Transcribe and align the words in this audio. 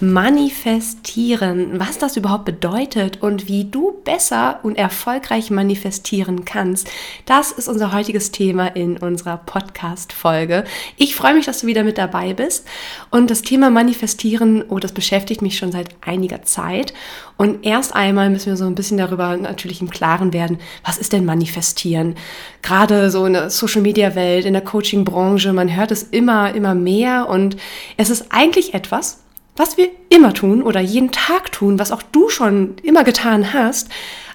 Manifestieren, 0.00 1.80
was 1.80 1.98
das 1.98 2.16
überhaupt 2.16 2.44
bedeutet 2.44 3.22
und 3.22 3.48
wie 3.48 3.64
du 3.64 4.00
besser 4.04 4.60
und 4.62 4.78
erfolgreich 4.78 5.50
manifestieren 5.50 6.44
kannst. 6.44 6.88
Das 7.26 7.52
ist 7.52 7.68
unser 7.68 7.92
heutiges 7.92 8.30
Thema 8.30 8.68
in 8.68 8.96
unserer 8.96 9.38
Podcast-Folge. 9.38 10.64
Ich 10.96 11.16
freue 11.16 11.34
mich, 11.34 11.46
dass 11.46 11.60
du 11.60 11.66
wieder 11.66 11.84
mit 11.84 11.98
dabei 11.98 12.34
bist. 12.34 12.66
Und 13.10 13.30
das 13.30 13.42
Thema 13.42 13.70
Manifestieren, 13.70 14.64
oh, 14.68 14.78
das 14.78 14.92
beschäftigt 14.92 15.42
mich 15.42 15.58
schon 15.58 15.72
seit 15.72 15.88
einiger 16.00 16.42
Zeit. 16.42 16.94
Und 17.36 17.64
erst 17.64 17.94
einmal 17.94 18.30
müssen 18.30 18.46
wir 18.46 18.56
so 18.56 18.66
ein 18.66 18.74
bisschen 18.74 18.98
darüber 18.98 19.36
natürlich 19.36 19.80
im 19.80 19.90
Klaren 19.90 20.32
werden, 20.32 20.58
was 20.84 20.98
ist 20.98 21.12
denn 21.12 21.24
Manifestieren? 21.24 22.14
Gerade 22.62 23.10
so 23.10 23.26
in 23.26 23.32
der 23.34 23.50
Social-Media-Welt, 23.50 24.44
in 24.44 24.52
der 24.52 24.62
Coaching-Branche, 24.62 25.52
man 25.52 25.74
hört 25.74 25.90
es 25.90 26.02
immer, 26.02 26.54
immer 26.54 26.74
mehr 26.74 27.28
und 27.28 27.56
es 27.96 28.10
ist 28.10 28.26
eigentlich 28.30 28.74
etwas, 28.74 29.18
was 29.58 29.76
wir 29.76 29.90
immer 30.08 30.32
tun 30.34 30.62
oder 30.62 30.80
jeden 30.80 31.10
Tag 31.10 31.52
tun, 31.52 31.78
was 31.78 31.92
auch 31.92 32.02
du 32.02 32.28
schon 32.28 32.76
immer 32.82 33.04
getan 33.04 33.52
hast. 33.52 33.88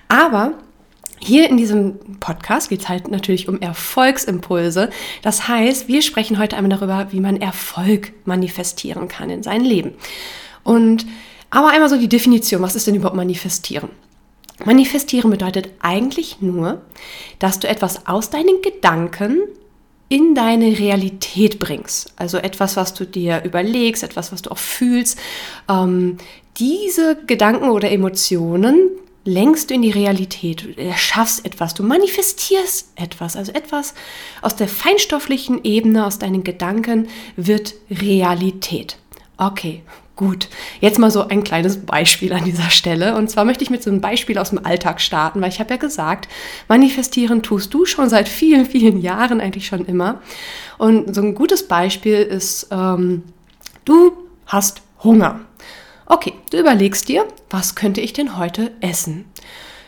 Aber 0.07 0.53
hier 1.19 1.49
in 1.49 1.57
diesem 1.57 2.19
Podcast 2.19 2.69
geht 2.69 2.81
es 2.81 2.89
halt 2.89 3.07
natürlich 3.07 3.47
um 3.47 3.61
Erfolgsimpulse. 3.61 4.89
Das 5.21 5.47
heißt, 5.47 5.87
wir 5.87 6.01
sprechen 6.01 6.37
heute 6.37 6.57
einmal 6.57 6.77
darüber, 6.77 7.07
wie 7.11 7.21
man 7.21 7.39
Erfolg 7.39 8.11
manifestieren 8.25 9.07
kann 9.07 9.29
in 9.29 9.43
sein 9.43 9.63
Leben. 9.63 9.93
Und 10.63 11.05
aber 11.49 11.69
einmal 11.69 11.89
so 11.89 11.97
die 11.97 12.09
Definition, 12.09 12.61
was 12.61 12.75
ist 12.75 12.87
denn 12.87 12.95
überhaupt 12.95 13.15
manifestieren? 13.15 13.89
Manifestieren 14.65 15.31
bedeutet 15.31 15.69
eigentlich 15.79 16.41
nur, 16.41 16.81
dass 17.39 17.59
du 17.59 17.67
etwas 17.67 18.07
aus 18.07 18.29
deinen 18.29 18.61
Gedanken 18.61 19.39
in 20.09 20.35
deine 20.35 20.77
Realität 20.77 21.59
bringst. 21.59 22.13
Also 22.17 22.37
etwas, 22.37 22.77
was 22.77 22.93
du 22.93 23.05
dir 23.05 23.43
überlegst, 23.43 24.03
etwas, 24.03 24.31
was 24.31 24.41
du 24.41 24.51
auch 24.51 24.57
fühlst. 24.57 25.17
Ähm, 25.69 26.17
diese 26.57 27.17
Gedanken 27.25 27.69
oder 27.69 27.91
Emotionen 27.91 28.89
lenkst 29.25 29.69
du 29.69 29.73
in 29.73 29.81
die 29.81 29.91
Realität. 29.91 30.63
Du 30.63 30.81
erschaffst 30.81 31.45
etwas, 31.45 31.73
du 31.73 31.83
manifestierst 31.83 32.91
etwas. 32.95 33.35
Also 33.35 33.51
etwas 33.53 33.93
aus 34.41 34.55
der 34.55 34.67
feinstofflichen 34.67 35.63
Ebene, 35.63 36.05
aus 36.05 36.19
deinen 36.19 36.43
Gedanken 36.43 37.07
wird 37.35 37.75
Realität. 37.89 38.97
Okay, 39.37 39.81
Gut, 40.15 40.47
jetzt 40.79 40.99
mal 40.99 41.09
so 41.09 41.27
ein 41.27 41.43
kleines 41.43 41.85
Beispiel 41.85 42.33
an 42.33 42.43
dieser 42.43 42.69
Stelle. 42.69 43.15
Und 43.15 43.31
zwar 43.31 43.45
möchte 43.45 43.63
ich 43.63 43.71
mit 43.71 43.81
so 43.81 43.89
einem 43.89 43.99
Beispiel 43.99 44.37
aus 44.37 44.51
dem 44.51 44.63
Alltag 44.63 45.01
starten, 45.01 45.41
weil 45.41 45.49
ich 45.49 45.59
habe 45.59 45.71
ja 45.71 45.77
gesagt, 45.77 46.27
manifestieren 46.67 47.41
tust 47.41 47.73
du 47.73 47.85
schon 47.85 48.09
seit 48.09 48.29
vielen, 48.29 48.67
vielen 48.67 49.01
Jahren, 49.01 49.41
eigentlich 49.41 49.65
schon 49.65 49.85
immer. 49.85 50.21
Und 50.77 51.15
so 51.15 51.21
ein 51.21 51.33
gutes 51.33 51.67
Beispiel 51.67 52.17
ist, 52.17 52.67
ähm, 52.69 53.23
du 53.85 54.11
hast 54.45 54.83
Hunger. 55.03 55.39
Okay, 56.05 56.33
du 56.51 56.59
überlegst 56.59 57.07
dir, 57.07 57.25
was 57.49 57.73
könnte 57.73 57.99
ich 57.99 58.13
denn 58.13 58.37
heute 58.37 58.71
essen? 58.81 59.25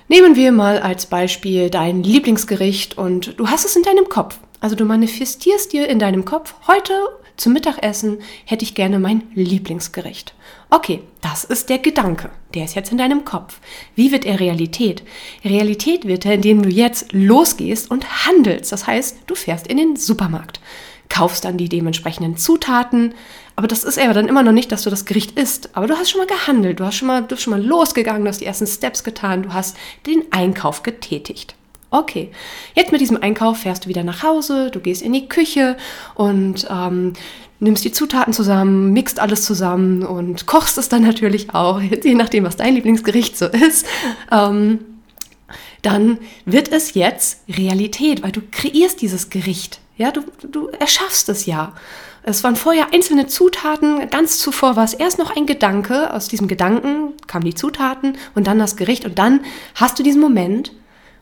Nehmen 0.08 0.36
wir 0.36 0.52
mal 0.52 0.80
als 0.80 1.06
Beispiel 1.06 1.70
dein 1.70 2.02
Lieblingsgericht 2.02 2.98
und 2.98 3.40
du 3.40 3.48
hast 3.48 3.66
es 3.66 3.76
in 3.76 3.84
deinem 3.84 4.10
Kopf. 4.10 4.40
Also 4.60 4.76
du 4.76 4.86
manifestierst 4.86 5.72
dir 5.72 5.88
in 5.88 6.00
deinem 6.00 6.26
Kopf, 6.26 6.56
heute 6.68 6.94
zum 7.38 7.54
Mittagessen 7.54 8.20
hätte 8.46 8.64
ich 8.64 8.76
gerne 8.76 9.00
mein 9.00 9.24
Lieblingsgericht. 9.34 10.34
Okay, 10.70 11.02
das 11.22 11.44
ist 11.44 11.70
der 11.70 11.80
Gedanke. 11.80 12.30
Der 12.54 12.66
ist 12.66 12.76
jetzt 12.76 12.92
in 12.92 12.98
deinem 12.98 13.26
Kopf. 13.26 13.60
Wie 13.96 14.12
wird 14.12 14.26
er 14.26 14.40
Realität? 14.40 15.04
Realität 15.44 16.08
wird 16.08 16.26
er, 16.26 16.34
indem 16.34 16.64
du 16.64 16.70
jetzt 16.70 17.12
losgehst 17.12 17.92
und 17.92 18.26
handelst. 18.26 18.72
Das 18.72 18.88
heißt, 18.88 19.20
du 19.28 19.36
fährst 19.36 19.68
in 19.68 19.78
den 19.78 19.96
Supermarkt, 19.98 20.62
kaufst 21.10 21.44
dann 21.44 21.58
die 21.58 21.70
dementsprechenden 21.70 22.38
Zutaten. 22.38 23.14
Aber 23.58 23.68
das 23.68 23.84
ist 23.84 24.00
aber 24.00 24.14
dann 24.14 24.28
immer 24.28 24.44
noch 24.44 24.52
nicht, 24.52 24.72
dass 24.72 24.84
du 24.84 24.90
das 24.90 25.06
Gericht 25.06 25.38
isst. 25.38 25.76
Aber 25.76 25.88
du 25.88 25.96
hast 25.96 26.10
schon 26.10 26.22
mal 26.22 26.28
gehandelt, 26.28 26.80
du 26.80 26.86
hast 26.86 26.96
schon 26.96 27.08
mal, 27.08 27.22
du 27.22 27.28
bist 27.28 27.44
schon 27.44 27.52
mal 27.52 27.64
losgegangen, 27.64 28.24
du 28.24 28.30
hast 28.30 28.42
die 28.42 28.46
ersten 28.46 28.68
Steps 28.68 29.04
getan, 29.04 29.44
du 29.44 29.54
hast 29.54 29.76
den 30.06 30.24
Einkauf 30.32 30.84
getätigt. 30.84 31.56
Okay, 31.96 32.30
jetzt 32.74 32.92
mit 32.92 33.00
diesem 33.00 33.24
Einkauf 33.24 33.60
fährst 33.60 33.86
du 33.86 33.90
wieder 33.90 34.04
nach 34.04 34.22
Hause, 34.22 34.70
du 34.70 34.82
gehst 34.82 35.02
in 35.02 35.14
die 35.14 35.30
Küche 35.30 35.78
und 36.14 36.68
ähm, 36.70 37.14
nimmst 37.62 37.86
die 37.86 37.94
Zutaten 37.94 38.34
zusammen, 38.34 38.92
mixt 38.92 39.18
alles 39.22 39.46
zusammen 39.46 40.04
und 40.04 40.46
kochst 40.46 40.78
es 40.78 40.90
dann 40.90 41.04
natürlich 41.04 41.54
auch, 41.54 41.80
je 42.04 42.16
nachdem, 42.16 42.44
was 42.44 42.58
dein 42.58 42.76
Lieblingsgericht 42.76 43.38
so 43.38 43.46
ist. 43.46 43.88
Ähm, 44.30 44.80
dann 45.84 46.18
wird 46.44 46.70
es 46.70 46.96
jetzt 46.96 47.44
Realität, 47.48 48.24
weil 48.24 48.34
du 48.34 48.42
kreierst 48.52 49.02
dieses 49.02 49.30
Gericht. 49.30 49.80
Ja, 49.96 50.12
du, 50.12 50.24
du 50.46 50.68
erschaffst 50.68 51.30
es 51.30 51.46
ja. 51.46 51.76
Es 52.24 52.44
waren 52.44 52.58
vorher 52.58 52.94
einzelne 52.94 53.28
Zutaten, 53.28 54.10
ganz 54.10 54.40
zuvor 54.40 54.76
war 54.76 54.84
es 54.84 54.96
erst 54.96 55.18
noch 55.18 55.34
ein 55.34 55.46
Gedanke, 55.46 56.14
aus 56.14 56.28
diesem 56.28 56.50
Gedanken 56.50 57.14
kamen 57.28 57.46
die 57.46 57.56
Zutaten 57.56 58.18
und 58.34 58.48
dann 58.48 58.60
das 58.60 58.76
Gericht 58.76 59.06
und 59.06 59.18
dann 59.18 59.46
hast 59.76 59.98
du 59.98 60.04
diesen 60.04 60.20
Moment, 60.20 60.74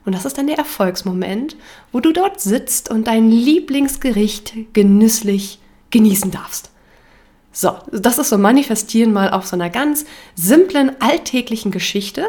und 0.05 0.13
das 0.13 0.25
ist 0.25 0.37
dann 0.37 0.47
der 0.47 0.57
Erfolgsmoment, 0.57 1.55
wo 1.91 1.99
du 1.99 2.11
dort 2.11 2.41
sitzt 2.41 2.89
und 2.89 3.07
dein 3.07 3.29
Lieblingsgericht 3.29 4.73
genüsslich 4.73 5.59
genießen 5.91 6.31
darfst. 6.31 6.71
So, 7.51 7.77
das 7.91 8.17
ist 8.17 8.29
so 8.29 8.37
Manifestieren 8.37 9.13
mal 9.13 9.29
auf 9.29 9.45
so 9.45 9.55
einer 9.55 9.69
ganz 9.69 10.05
simplen, 10.35 10.91
alltäglichen 10.99 11.71
Geschichte 11.71 12.27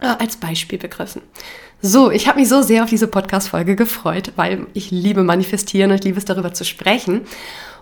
äh, 0.00 0.06
als 0.06 0.36
Beispiel 0.36 0.78
begriffen. 0.78 1.22
So, 1.80 2.10
ich 2.10 2.26
habe 2.26 2.40
mich 2.40 2.48
so 2.48 2.62
sehr 2.62 2.82
auf 2.82 2.90
diese 2.90 3.06
Podcast-Folge 3.06 3.76
gefreut, 3.76 4.32
weil 4.34 4.66
ich 4.74 4.90
liebe 4.90 5.22
Manifestieren 5.22 5.90
und 5.90 5.98
ich 5.98 6.04
liebe 6.04 6.18
es 6.18 6.24
darüber 6.24 6.52
zu 6.52 6.64
sprechen. 6.64 7.20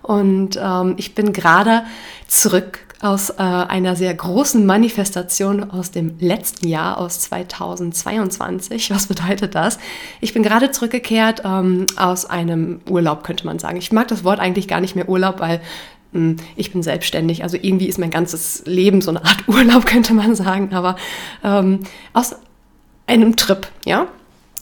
Und 0.03 0.59
ähm, 0.61 0.95
ich 0.99 1.15
bin 1.15 1.33
gerade 1.33 1.85
zurück 2.29 2.81
aus 3.01 3.31
äh, 3.31 3.43
einer 3.43 3.95
sehr 3.95 4.15
großen 4.15 4.65
Manifestation 4.65 5.71
aus 5.71 5.91
dem 5.91 6.19
letzten 6.19 6.69
Jahr, 6.69 6.99
aus 6.99 7.21
2022. 7.21 8.91
Was 8.91 9.07
bedeutet 9.07 9.55
das? 9.55 9.79
Ich 10.21 10.33
bin 10.33 10.43
gerade 10.43 10.71
zurückgekehrt 10.71 11.43
ähm, 11.45 11.87
aus 11.97 12.25
einem 12.25 12.81
Urlaub, 12.89 13.23
könnte 13.25 13.47
man 13.47 13.59
sagen. 13.59 13.77
Ich 13.77 13.93
mag 13.93 14.09
das 14.09 14.25
Wort 14.25 14.41
eigentlich 14.41 14.69
gar 14.69 14.81
nicht 14.81 14.97
mehr 14.97 15.09
Urlaub, 15.09 15.41
weil 15.41 15.61
hm, 16.13 16.37
ich 16.57 16.73
bin 16.73 16.83
selbstständig, 16.83 17.43
also 17.43 17.59
irgendwie 17.61 17.87
ist 17.87 17.99
mein 17.99 18.11
ganzes 18.11 18.63
Leben 18.65 19.03
so 19.03 19.11
eine 19.11 19.25
Art 19.25 19.43
Urlaub, 19.47 19.85
könnte 19.85 20.15
man 20.15 20.35
sagen, 20.35 20.73
aber 20.73 20.97
ähm, 21.45 21.81
aus 22.13 22.37
einem 23.07 23.37
Trip, 23.37 23.67
ja. 23.85 24.09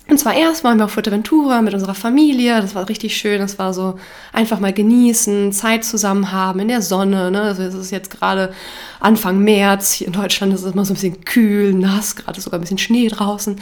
Und 0.07 0.19
zwar 0.19 0.35
erst 0.35 0.65
waren 0.65 0.77
wir 0.77 0.85
auf 0.85 0.91
Fuerteventura 0.91 1.63
mit 1.63 1.73
unserer 1.73 1.95
Familie, 1.95 2.61
das 2.61 2.75
war 2.75 2.87
richtig 2.91 3.17
schön, 3.17 3.41
das 3.41 3.59
war 3.59 3.73
so 3.73 3.99
einfach 4.35 4.61
mal 4.61 4.73
genießen, 4.73 5.51
Zeit 5.51 5.83
zusammen 5.83 6.31
haben 6.31 6.61
in 6.61 6.69
der 6.69 6.83
Sonne. 6.83 7.31
Ne? 7.31 7.41
Also 7.41 7.63
es 7.63 7.75
ist 7.75 7.91
jetzt 7.91 8.11
gerade 8.11 8.53
Anfang 9.01 9.39
März, 9.39 9.93
hier 9.93 10.09
in 10.09 10.13
Deutschland 10.13 10.53
ist 10.53 10.63
es 10.63 10.75
immer 10.75 10.85
so 10.85 10.93
ein 10.93 10.97
bisschen 10.97 11.25
kühl, 11.25 11.73
nass, 11.73 12.17
gerade 12.17 12.39
sogar 12.39 12.59
ein 12.59 12.61
bisschen 12.61 12.77
Schnee 12.77 13.09
draußen. 13.09 13.57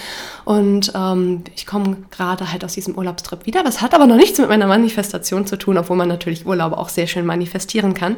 Und 0.44 0.92
ähm, 0.96 1.44
ich 1.54 1.64
komme 1.64 1.98
gerade 2.10 2.50
halt 2.50 2.64
aus 2.64 2.72
diesem 2.72 2.98
Urlaubstrip 2.98 3.46
wieder. 3.46 3.62
Das 3.62 3.80
hat 3.80 3.94
aber 3.94 4.08
noch 4.08 4.16
nichts 4.16 4.40
mit 4.40 4.48
meiner 4.48 4.66
Manifestation 4.66 5.46
zu 5.46 5.56
tun, 5.56 5.78
obwohl 5.78 5.96
man 5.96 6.08
natürlich 6.08 6.44
Urlaube 6.44 6.76
auch 6.76 6.88
sehr 6.88 7.06
schön 7.06 7.24
manifestieren 7.24 7.94
kann. 7.94 8.16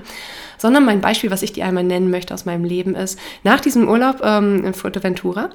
Sondern 0.56 0.86
mein 0.86 1.02
Beispiel, 1.02 1.30
was 1.30 1.42
ich 1.42 1.52
dir 1.52 1.66
einmal 1.66 1.84
nennen 1.84 2.10
möchte 2.10 2.32
aus 2.32 2.46
meinem 2.46 2.64
Leben 2.64 2.94
ist, 2.94 3.18
nach 3.42 3.60
diesem 3.60 3.86
Urlaub 3.86 4.22
ähm, 4.24 4.64
in 4.64 4.72
Fuerteventura, 4.72 5.50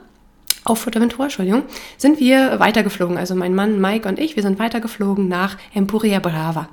auf 0.63 0.79
Fuerteventura, 0.79 1.23
Entschuldigung, 1.23 1.63
sind 1.97 2.19
wir 2.19 2.59
weitergeflogen. 2.59 3.17
Also 3.17 3.33
mein 3.35 3.55
Mann 3.55 3.79
Mike 3.79 4.07
und 4.07 4.19
ich, 4.19 4.35
wir 4.35 4.43
sind 4.43 4.59
weitergeflogen 4.59 5.27
nach 5.27 5.57
Empuria 5.73 6.19
Brava. 6.19 6.69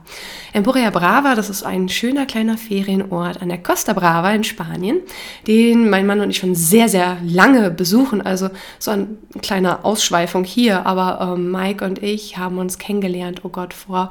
Empuria 0.52 0.90
Brava, 0.90 1.34
das 1.34 1.50
ist 1.50 1.62
ein 1.62 1.88
schöner 1.88 2.26
kleiner 2.26 2.58
Ferienort 2.58 3.40
an 3.40 3.48
der 3.48 3.62
Costa 3.62 3.92
Brava 3.92 4.32
in 4.32 4.44
Spanien, 4.44 5.00
den 5.46 5.88
mein 5.88 6.06
Mann 6.06 6.20
und 6.20 6.30
ich 6.30 6.38
schon 6.38 6.54
sehr, 6.54 6.88
sehr 6.88 7.18
lange 7.24 7.70
besuchen. 7.70 8.20
Also 8.22 8.50
so 8.78 8.90
ein 8.90 9.18
kleiner 9.40 9.84
Ausschweifung 9.84 10.44
hier, 10.44 10.84
aber 10.86 11.34
ähm, 11.34 11.50
Mike 11.50 11.84
und 11.84 12.02
ich 12.02 12.38
haben 12.38 12.58
uns 12.58 12.78
kennengelernt, 12.78 13.42
oh 13.44 13.48
Gott, 13.48 13.72
vor 13.72 14.10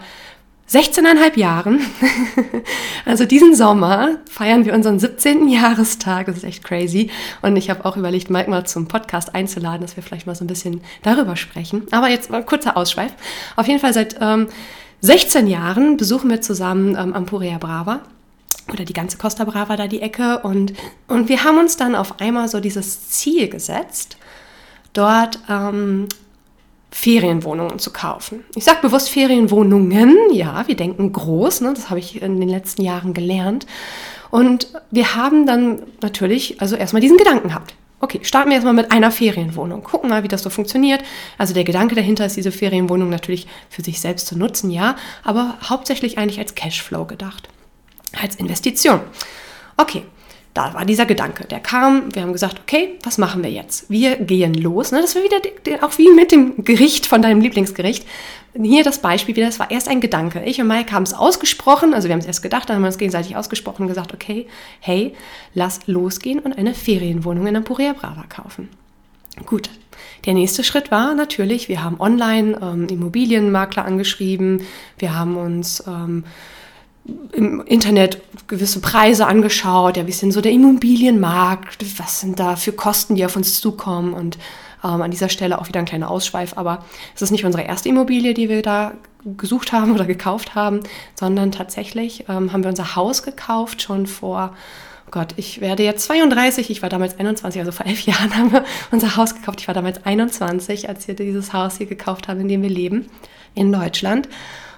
16,5 0.69 1.37
Jahren, 1.37 1.79
also 3.05 3.25
diesen 3.25 3.55
Sommer, 3.55 4.17
feiern 4.29 4.65
wir 4.65 4.73
unseren 4.73 4.99
17. 4.99 5.47
Jahrestag. 5.47 6.25
Das 6.25 6.37
ist 6.37 6.43
echt 6.43 6.63
crazy. 6.63 7.11
Und 7.43 7.55
ich 7.55 7.69
habe 7.69 7.85
auch 7.85 7.97
überlegt, 7.97 8.31
Mike 8.31 8.49
mal 8.49 8.65
zum 8.65 8.87
Podcast 8.87 9.35
einzuladen, 9.35 9.81
dass 9.81 9.95
wir 9.95 10.01
vielleicht 10.01 10.25
mal 10.25 10.35
so 10.35 10.43
ein 10.43 10.47
bisschen 10.47 10.81
darüber 11.03 11.35
sprechen. 11.35 11.85
Aber 11.91 12.09
jetzt 12.09 12.31
mal 12.31 12.37
ein 12.37 12.45
kurzer 12.47 12.77
Ausschweif. 12.77 13.13
Auf 13.55 13.67
jeden 13.67 13.79
Fall 13.79 13.93
seit 13.93 14.15
ähm, 14.19 14.47
16 15.01 15.45
Jahren 15.45 15.97
besuchen 15.97 16.31
wir 16.31 16.41
zusammen 16.41 16.97
ähm, 16.99 17.13
Ampuria 17.13 17.59
Brava 17.59 18.01
oder 18.73 18.85
die 18.85 18.93
ganze 18.93 19.17
Costa 19.17 19.43
Brava 19.43 19.77
da 19.77 19.87
die 19.87 20.01
Ecke. 20.01 20.39
Und, 20.39 20.73
und 21.07 21.29
wir 21.29 21.43
haben 21.43 21.59
uns 21.59 21.77
dann 21.77 21.93
auf 21.93 22.19
einmal 22.19 22.47
so 22.47 22.59
dieses 22.59 23.09
Ziel 23.09 23.49
gesetzt, 23.49 24.17
dort 24.93 25.39
ähm, 25.47 26.07
Ferienwohnungen 26.91 27.79
zu 27.79 27.91
kaufen. 27.91 28.43
Ich 28.55 28.63
sage 28.63 28.79
bewusst 28.81 29.09
Ferienwohnungen, 29.09 30.15
ja, 30.31 30.67
wir 30.67 30.75
denken 30.75 31.11
groß, 31.11 31.61
ne? 31.61 31.73
das 31.73 31.89
habe 31.89 31.99
ich 31.99 32.21
in 32.21 32.39
den 32.39 32.49
letzten 32.49 32.83
Jahren 32.83 33.13
gelernt. 33.13 33.65
Und 34.31 34.67
wir 34.91 35.15
haben 35.15 35.45
dann 35.45 35.83
natürlich 36.01 36.61
also 36.61 36.75
erstmal 36.75 37.01
diesen 37.01 37.17
Gedanken 37.17 37.49
gehabt. 37.49 37.75
Okay, 38.01 38.19
starten 38.23 38.49
wir 38.49 38.55
erstmal 38.55 38.73
mit 38.73 38.91
einer 38.91 39.09
Ferienwohnung. 39.11 39.83
Gucken 39.83 40.09
mal, 40.09 40.23
wie 40.23 40.27
das 40.27 40.43
so 40.43 40.49
funktioniert. 40.49 41.01
Also 41.37 41.53
der 41.53 41.63
Gedanke 41.63 41.95
dahinter 41.95 42.25
ist, 42.25 42.35
diese 42.35 42.51
Ferienwohnung 42.51 43.09
natürlich 43.09 43.47
für 43.69 43.81
sich 43.81 43.99
selbst 43.99 44.27
zu 44.27 44.37
nutzen, 44.37 44.69
ja, 44.69 44.95
aber 45.23 45.57
hauptsächlich 45.63 46.17
eigentlich 46.17 46.39
als 46.39 46.55
Cashflow 46.55 47.05
gedacht, 47.05 47.49
als 48.21 48.35
Investition. 48.35 48.99
Okay, 49.77 50.03
da 50.55 50.73
war 50.73 50.85
dieser 50.85 51.05
Gedanke, 51.05 51.45
der 51.45 51.59
kam. 51.59 52.15
Wir 52.15 52.21
haben 52.21 52.31
gesagt, 52.31 52.61
okay, 52.61 52.95
was 53.03 53.17
machen 53.17 53.43
wir 53.43 53.51
jetzt? 53.51 53.89
Wir 53.89 54.15
gehen 54.15 54.53
los. 54.53 54.93
Ne? 54.93 55.01
Das 55.01 55.13
war 55.13 55.21
wieder 55.21 55.37
auch 55.85 55.97
wie 55.97 56.09
mit 56.13 56.31
dem 56.31 56.63
Gericht 56.63 57.05
von 57.05 57.21
deinem 57.21 57.41
Lieblingsgericht. 57.41 58.07
Hier 58.59 58.85
das 58.85 58.99
Beispiel 58.99 59.35
wieder, 59.35 59.47
das 59.47 59.59
war 59.59 59.69
erst 59.69 59.89
ein 59.89 59.99
Gedanke. 59.99 60.41
Ich 60.45 60.61
und 60.61 60.67
Mike 60.67 60.93
haben 60.93 61.03
es 61.03 61.13
ausgesprochen, 61.13 61.93
also 61.93 62.07
wir 62.07 62.13
haben 62.13 62.21
es 62.21 62.25
erst 62.25 62.41
gedacht, 62.41 62.69
dann 62.69 62.77
haben 62.77 62.83
wir 62.83 62.87
es 62.89 62.97
gegenseitig 62.97 63.35
ausgesprochen 63.35 63.81
und 63.81 63.89
gesagt, 63.89 64.13
okay, 64.13 64.47
hey, 64.79 65.13
lass 65.53 65.81
losgehen 65.87 66.39
und 66.39 66.57
eine 66.57 66.73
Ferienwohnung 66.73 67.47
in 67.47 67.55
Emporia 67.55 67.91
Brava 67.91 68.23
kaufen. 68.29 68.69
Gut, 69.45 69.69
der 70.25 70.35
nächste 70.35 70.63
Schritt 70.63 70.89
war 70.89 71.15
natürlich, 71.15 71.67
wir 71.67 71.83
haben 71.83 71.99
online 71.99 72.57
ähm, 72.61 72.87
Immobilienmakler 72.87 73.83
angeschrieben, 73.83 74.61
wir 74.99 75.13
haben 75.13 75.35
uns 75.35 75.83
ähm, 75.85 76.23
im 77.33 77.61
Internet 77.61 78.21
gewisse 78.47 78.79
Preise 78.79 79.27
angeschaut, 79.27 79.97
ja, 79.97 80.05
wie 80.05 80.11
ist 80.11 80.21
denn 80.21 80.31
so 80.31 80.41
der 80.41 80.51
Immobilienmarkt, 80.51 81.85
was 81.99 82.21
sind 82.21 82.39
da 82.39 82.55
für 82.55 82.71
Kosten, 82.71 83.15
die 83.15 83.25
auf 83.25 83.35
uns 83.35 83.59
zukommen? 83.59 84.13
Und 84.13 84.37
ähm, 84.83 85.01
an 85.01 85.11
dieser 85.11 85.29
Stelle 85.29 85.59
auch 85.59 85.67
wieder 85.67 85.79
ein 85.79 85.85
kleiner 85.85 86.09
Ausschweif, 86.09 86.53
aber 86.57 86.85
es 87.15 87.21
ist 87.21 87.31
nicht 87.31 87.45
unsere 87.45 87.63
erste 87.63 87.89
Immobilie, 87.89 88.33
die 88.33 88.49
wir 88.49 88.61
da 88.61 88.93
gesucht 89.37 89.71
haben 89.71 89.91
oder 89.95 90.05
gekauft 90.05 90.55
haben, 90.55 90.81
sondern 91.15 91.51
tatsächlich 91.51 92.25
ähm, 92.29 92.53
haben 92.53 92.63
wir 92.63 92.69
unser 92.69 92.95
Haus 92.95 93.23
gekauft 93.23 93.81
schon 93.81 94.05
vor 94.05 94.53
oh 95.07 95.11
Gott, 95.11 95.33
ich 95.37 95.61
werde 95.61 95.83
jetzt 95.83 96.05
32, 96.05 96.69
ich 96.69 96.81
war 96.81 96.89
damals 96.89 97.19
21, 97.19 97.59
also 97.59 97.71
vor 97.71 97.85
elf 97.85 98.01
Jahren 98.05 98.35
haben 98.35 98.51
wir 98.51 98.65
unser 98.91 99.15
Haus 99.15 99.35
gekauft. 99.35 99.61
Ich 99.61 99.67
war 99.67 99.75
damals 99.75 100.05
21, 100.05 100.89
als 100.89 101.07
wir 101.07 101.15
dieses 101.15 101.53
Haus 101.53 101.77
hier 101.77 101.85
gekauft 101.85 102.27
haben, 102.27 102.41
in 102.41 102.47
dem 102.47 102.61
wir 102.61 102.69
leben, 102.69 103.07
in 103.53 103.71
Deutschland. 103.71 104.27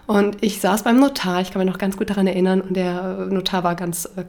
Und 0.08 0.38
ich 0.42 0.62
saß 0.62 0.84
beim 0.84 1.00
Notar, 1.00 1.42
ich 1.42 1.52
kann 1.52 1.62
mich 1.62 1.72
noch 1.72 1.78
ganz 1.78 1.98
gut 1.98 2.10
daran 2.10 2.28
erinnern, 2.28 2.62
und 2.62 2.76
der 2.76 3.28
Notar 3.30 3.64
war 3.64 3.76
ganz 3.76 4.06
äh, 4.06 4.24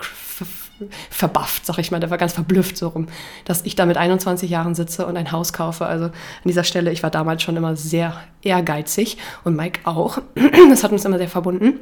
verbufft, 1.10 1.64
sag 1.64 1.78
ich 1.78 1.90
mal, 1.90 2.00
der 2.00 2.10
war 2.10 2.18
ganz 2.18 2.32
verblüfft 2.32 2.76
so 2.76 2.88
rum, 2.88 3.06
dass 3.44 3.62
ich 3.62 3.76
da 3.76 3.86
mit 3.86 3.96
21 3.96 4.50
Jahren 4.50 4.74
sitze 4.74 5.06
und 5.06 5.16
ein 5.16 5.30
Haus 5.30 5.52
kaufe. 5.52 5.86
Also 5.86 6.06
an 6.06 6.12
dieser 6.44 6.64
Stelle, 6.64 6.90
ich 6.92 7.02
war 7.02 7.10
damals 7.10 7.42
schon 7.42 7.56
immer 7.56 7.76
sehr 7.76 8.20
ehrgeizig 8.42 9.18
und 9.44 9.56
Mike 9.56 9.80
auch. 9.84 10.18
Das 10.68 10.84
hat 10.84 10.92
uns 10.92 11.04
immer 11.04 11.18
sehr 11.18 11.28
verbunden. 11.28 11.80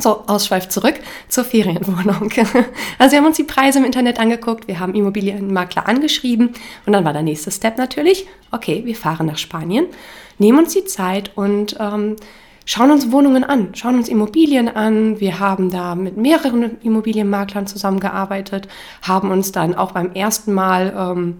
So, 0.00 0.24
Ausschweif 0.26 0.68
zurück 0.68 0.94
zur 1.28 1.44
Ferienwohnung. 1.44 2.30
Also 2.98 3.12
wir 3.12 3.18
haben 3.18 3.26
uns 3.26 3.36
die 3.36 3.44
Preise 3.44 3.78
im 3.78 3.84
Internet 3.84 4.18
angeguckt, 4.18 4.68
wir 4.68 4.80
haben 4.80 4.94
Immobilienmakler 4.94 5.88
angeschrieben 5.88 6.50
und 6.86 6.92
dann 6.92 7.04
war 7.04 7.12
der 7.12 7.22
nächste 7.22 7.50
Step 7.50 7.78
natürlich, 7.78 8.26
okay, 8.50 8.82
wir 8.84 8.96
fahren 8.96 9.26
nach 9.26 9.38
Spanien, 9.38 9.86
nehmen 10.38 10.58
uns 10.58 10.74
die 10.74 10.84
Zeit 10.84 11.30
und 11.36 11.76
ähm, 11.80 12.16
schauen 12.68 12.90
uns 12.90 13.10
Wohnungen 13.10 13.44
an, 13.44 13.70
schauen 13.72 13.94
uns 13.96 14.10
Immobilien 14.10 14.68
an. 14.68 15.18
Wir 15.20 15.40
haben 15.40 15.70
da 15.70 15.94
mit 15.94 16.18
mehreren 16.18 16.78
Immobilienmaklern 16.82 17.66
zusammengearbeitet, 17.66 18.68
haben 19.00 19.30
uns 19.30 19.52
dann 19.52 19.74
auch 19.74 19.92
beim 19.92 20.12
ersten 20.12 20.52
Mal 20.52 20.94
ähm, 20.94 21.38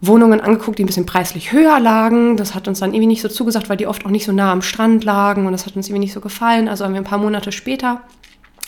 Wohnungen 0.00 0.40
angeguckt, 0.40 0.78
die 0.78 0.84
ein 0.84 0.86
bisschen 0.86 1.04
preislich 1.04 1.50
höher 1.50 1.80
lagen. 1.80 2.36
Das 2.36 2.54
hat 2.54 2.68
uns 2.68 2.78
dann 2.78 2.90
irgendwie 2.90 3.08
nicht 3.08 3.22
so 3.22 3.28
zugesagt, 3.28 3.68
weil 3.68 3.76
die 3.76 3.88
oft 3.88 4.06
auch 4.06 4.10
nicht 4.10 4.24
so 4.24 4.30
nah 4.30 4.52
am 4.52 4.62
Strand 4.62 5.02
lagen 5.02 5.46
und 5.46 5.52
das 5.52 5.66
hat 5.66 5.74
uns 5.74 5.88
irgendwie 5.88 6.04
nicht 6.04 6.12
so 6.12 6.20
gefallen. 6.20 6.68
Also 6.68 6.84
haben 6.84 6.94
wir 6.94 7.00
ein 7.00 7.04
paar 7.04 7.18
Monate 7.18 7.50
später, 7.50 8.00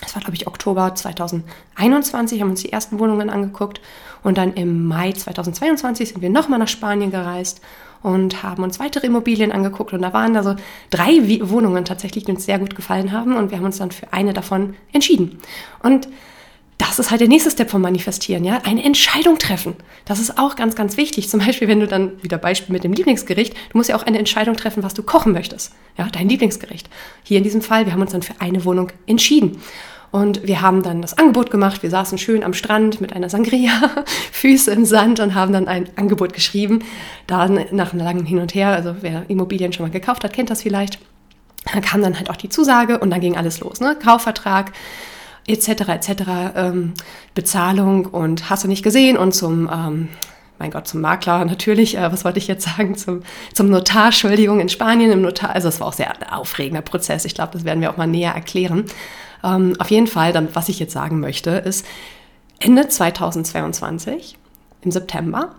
das 0.00 0.16
war 0.16 0.22
glaube 0.22 0.34
ich 0.34 0.48
Oktober 0.48 0.96
2021, 0.96 2.40
haben 2.40 2.50
uns 2.50 2.62
die 2.62 2.72
ersten 2.72 2.98
Wohnungen 2.98 3.30
angeguckt 3.30 3.80
und 4.24 4.36
dann 4.36 4.54
im 4.54 4.84
Mai 4.88 5.12
2022 5.12 6.08
sind 6.08 6.22
wir 6.22 6.30
nochmal 6.30 6.58
nach 6.58 6.66
Spanien 6.66 7.12
gereist 7.12 7.60
und 8.02 8.42
haben 8.42 8.62
uns 8.62 8.80
weitere 8.80 9.06
Immobilien 9.06 9.52
angeguckt 9.52 9.92
und 9.92 10.02
da 10.02 10.12
waren 10.12 10.36
also 10.36 10.54
drei 10.90 11.20
Wohnungen 11.48 11.84
tatsächlich, 11.84 12.24
die 12.24 12.32
uns 12.32 12.44
sehr 12.44 12.58
gut 12.58 12.74
gefallen 12.74 13.12
haben 13.12 13.36
und 13.36 13.50
wir 13.50 13.58
haben 13.58 13.64
uns 13.64 13.78
dann 13.78 13.90
für 13.90 14.12
eine 14.12 14.32
davon 14.32 14.74
entschieden. 14.92 15.38
Und 15.82 16.08
das 16.78 16.98
ist 16.98 17.10
halt 17.12 17.20
der 17.20 17.28
nächste 17.28 17.50
Step 17.50 17.70
vom 17.70 17.80
Manifestieren, 17.80 18.44
ja, 18.44 18.60
eine 18.64 18.82
Entscheidung 18.82 19.38
treffen. 19.38 19.76
Das 20.04 20.18
ist 20.18 20.36
auch 20.36 20.56
ganz, 20.56 20.74
ganz 20.74 20.96
wichtig. 20.96 21.28
Zum 21.28 21.38
Beispiel, 21.38 21.68
wenn 21.68 21.78
du 21.78 21.86
dann 21.86 22.20
wieder 22.22 22.38
Beispiel 22.38 22.72
mit 22.72 22.82
dem 22.82 22.92
Lieblingsgericht, 22.92 23.54
du 23.54 23.78
musst 23.78 23.88
ja 23.88 23.96
auch 23.96 24.02
eine 24.02 24.18
Entscheidung 24.18 24.56
treffen, 24.56 24.82
was 24.82 24.92
du 24.92 25.04
kochen 25.04 25.32
möchtest, 25.32 25.72
ja, 25.96 26.08
dein 26.10 26.28
Lieblingsgericht. 26.28 26.90
Hier 27.22 27.38
in 27.38 27.44
diesem 27.44 27.62
Fall, 27.62 27.86
wir 27.86 27.92
haben 27.92 28.00
uns 28.00 28.12
dann 28.12 28.22
für 28.22 28.34
eine 28.40 28.64
Wohnung 28.64 28.90
entschieden. 29.06 29.62
Und 30.12 30.46
wir 30.46 30.60
haben 30.60 30.82
dann 30.82 31.00
das 31.00 31.16
Angebot 31.16 31.50
gemacht. 31.50 31.82
Wir 31.82 31.88
saßen 31.88 32.18
schön 32.18 32.44
am 32.44 32.52
Strand 32.52 33.00
mit 33.00 33.14
einer 33.14 33.30
Sangria, 33.30 33.72
Füße 34.32 34.70
im 34.70 34.84
Sand 34.84 35.20
und 35.20 35.34
haben 35.34 35.54
dann 35.54 35.66
ein 35.66 35.88
Angebot 35.96 36.34
geschrieben. 36.34 36.84
Dann 37.26 37.58
nach 37.72 37.92
einem 37.92 38.04
langen 38.04 38.26
Hin 38.26 38.38
und 38.38 38.54
Her, 38.54 38.68
also 38.68 38.96
wer 39.00 39.24
Immobilien 39.28 39.72
schon 39.72 39.86
mal 39.86 39.90
gekauft 39.90 40.22
hat, 40.22 40.34
kennt 40.34 40.50
das 40.50 40.62
vielleicht. 40.62 40.98
Da 41.72 41.80
kam 41.80 42.02
dann 42.02 42.18
halt 42.18 42.28
auch 42.28 42.36
die 42.36 42.50
Zusage 42.50 42.98
und 42.98 43.10
dann 43.10 43.20
ging 43.22 43.38
alles 43.38 43.60
los. 43.60 43.80
Ne? 43.80 43.96
Kaufvertrag 43.96 44.72
etc. 45.46 45.68
etc. 45.68 46.10
Ähm, 46.56 46.92
Bezahlung 47.34 48.04
und 48.04 48.50
hast 48.50 48.64
du 48.64 48.68
nicht 48.68 48.82
gesehen 48.82 49.16
und 49.16 49.32
zum 49.32 49.70
ähm, 49.72 50.08
mein 50.58 50.70
Gott, 50.70 50.86
zum 50.86 51.00
Makler 51.00 51.44
natürlich, 51.44 51.96
äh, 51.96 52.12
was 52.12 52.24
wollte 52.24 52.38
ich 52.38 52.46
jetzt 52.46 52.64
sagen, 52.64 52.96
zum, 52.96 53.22
zum 53.52 53.70
Notar, 53.70 54.06
Entschuldigung, 54.06 54.60
in 54.60 54.68
Spanien 54.68 55.10
im 55.10 55.22
Notar. 55.22 55.50
Also 55.50 55.68
es 55.68 55.80
war 55.80 55.88
auch 55.88 55.92
sehr 55.92 56.12
aufregender 56.30 56.82
Prozess. 56.82 57.24
Ich 57.24 57.34
glaube, 57.34 57.54
das 57.54 57.64
werden 57.64 57.80
wir 57.80 57.90
auch 57.90 57.96
mal 57.96 58.06
näher 58.06 58.32
erklären. 58.32 58.84
Ähm, 59.44 59.74
auf 59.78 59.90
jeden 59.90 60.06
Fall, 60.06 60.32
dann, 60.32 60.48
was 60.54 60.68
ich 60.68 60.78
jetzt 60.78 60.92
sagen 60.92 61.20
möchte, 61.20 61.50
ist, 61.50 61.86
Ende 62.58 62.88
2022, 62.88 64.36
im 64.82 64.90
September, 64.90 65.54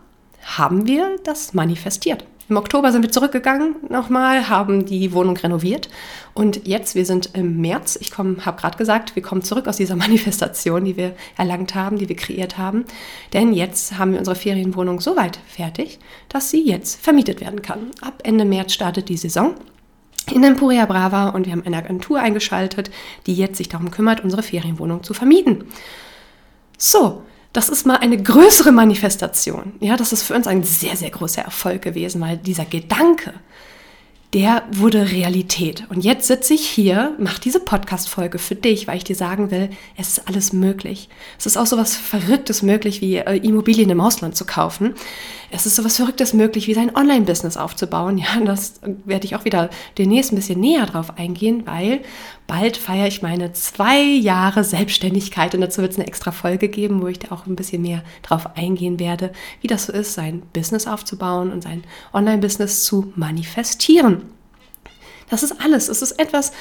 haben 0.57 0.87
wir 0.87 1.17
das 1.23 1.53
manifestiert. 1.53 2.25
Im 2.49 2.57
Oktober 2.57 2.91
sind 2.91 3.03
wir 3.03 3.11
zurückgegangen 3.11 3.75
nochmal, 3.87 4.49
haben 4.49 4.85
die 4.85 5.13
Wohnung 5.13 5.37
renoviert 5.37 5.89
und 6.33 6.67
jetzt, 6.67 6.93
wir 6.93 7.05
sind 7.05 7.29
im 7.35 7.61
März, 7.61 7.97
ich 8.01 8.17
habe 8.17 8.35
gerade 8.35 8.77
gesagt, 8.77 9.15
wir 9.15 9.23
kommen 9.23 9.43
zurück 9.43 9.67
aus 9.67 9.77
dieser 9.77 9.95
Manifestation, 9.97 10.83
die 10.83 10.97
wir 10.97 11.15
erlangt 11.37 11.73
haben, 11.73 11.97
die 11.97 12.09
wir 12.09 12.17
kreiert 12.17 12.57
haben, 12.57 12.83
denn 13.31 13.53
jetzt 13.53 13.97
haben 13.97 14.11
wir 14.11 14.19
unsere 14.19 14.35
Ferienwohnung 14.35 14.99
so 14.99 15.15
weit 15.15 15.39
fertig, 15.47 15.99
dass 16.27 16.49
sie 16.49 16.63
jetzt 16.63 17.01
vermietet 17.01 17.39
werden 17.39 17.61
kann. 17.61 17.91
Ab 18.01 18.21
Ende 18.23 18.43
März 18.43 18.73
startet 18.73 19.07
die 19.07 19.17
Saison 19.17 19.55
in 20.31 20.43
Emporia 20.43 20.85
Brava 20.85 21.29
und 21.29 21.45
wir 21.45 21.53
haben 21.53 21.65
eine 21.65 21.77
Agentur 21.77 22.19
eingeschaltet, 22.19 22.91
die 23.25 23.33
jetzt 23.33 23.57
sich 23.57 23.69
darum 23.69 23.91
kümmert, 23.91 24.23
unsere 24.23 24.43
Ferienwohnung 24.43 25.03
zu 25.03 25.13
vermieten. 25.13 25.65
So, 26.77 27.23
das 27.53 27.69
ist 27.69 27.85
mal 27.85 27.97
eine 27.97 28.21
größere 28.21 28.71
Manifestation. 28.71 29.73
Ja, 29.79 29.95
das 29.95 30.11
ist 30.11 30.23
für 30.23 30.33
uns 30.33 30.47
ein 30.47 30.63
sehr, 30.63 30.95
sehr 30.95 31.11
großer 31.11 31.43
Erfolg 31.43 31.83
gewesen, 31.83 32.19
weil 32.19 32.37
dieser 32.37 32.65
Gedanke, 32.65 33.33
der 34.33 34.63
wurde 34.71 35.11
Realität. 35.11 35.83
Und 35.89 36.03
jetzt 36.03 36.27
sitze 36.27 36.55
ich 36.55 36.67
hier, 36.67 37.15
mache 37.19 37.39
diese 37.39 37.59
Podcast-Folge 37.59 38.39
für 38.39 38.55
dich, 38.55 38.87
weil 38.87 38.97
ich 38.97 39.03
dir 39.03 39.15
sagen 39.15 39.51
will, 39.51 39.69
es 39.95 40.09
ist 40.09 40.27
alles 40.27 40.53
möglich. 40.53 41.07
Es 41.37 41.45
ist 41.45 41.55
auch 41.55 41.67
so 41.67 41.77
was 41.77 41.95
Verrücktes 41.95 42.63
möglich, 42.63 42.99
wie 42.99 43.17
äh, 43.17 43.37
Immobilien 43.37 43.91
im 43.91 44.01
Ausland 44.01 44.35
zu 44.35 44.45
kaufen. 44.45 44.95
Es 45.51 45.67
ist 45.67 45.75
so 45.75 45.85
was 45.85 45.97
Verrücktes 45.97 46.33
möglich, 46.33 46.67
wie 46.67 46.73
sein 46.73 46.95
Online-Business 46.95 47.57
aufzubauen. 47.57 48.17
Ja, 48.23 48.39
das 48.45 48.79
werde 49.05 49.25
ich 49.25 49.35
auch 49.35 49.43
wieder 49.43 49.69
demnächst 49.97 50.31
ein 50.31 50.37
bisschen 50.37 50.59
näher 50.59 50.85
drauf 50.85 51.17
eingehen, 51.17 51.63
weil 51.65 52.01
bald 52.47 52.77
feiere 52.77 53.07
ich 53.07 53.21
meine 53.21 53.51
zwei 53.51 54.01
Jahre 54.01 54.63
Selbstständigkeit 54.63 55.53
und 55.53 55.61
dazu 55.61 55.81
wird 55.81 55.91
es 55.91 55.97
eine 55.97 56.07
extra 56.07 56.31
Folge 56.31 56.69
geben, 56.69 57.01
wo 57.01 57.07
ich 57.07 57.19
da 57.19 57.35
auch 57.35 57.45
ein 57.45 57.55
bisschen 57.55 57.81
mehr 57.81 58.01
drauf 58.21 58.55
eingehen 58.55 58.97
werde, 58.97 59.33
wie 59.61 59.67
das 59.67 59.85
so 59.87 59.93
ist, 59.93 60.13
sein 60.13 60.41
Business 60.53 60.87
aufzubauen 60.87 61.51
und 61.51 61.63
sein 61.63 61.83
Online-Business 62.13 62.85
zu 62.85 63.11
manifestieren. 63.15 64.22
Das 65.33 65.41
ist 65.41 65.59
alles. 65.59 65.89
Es 65.89 66.03
ist 66.03 66.19
etwas 66.19 66.51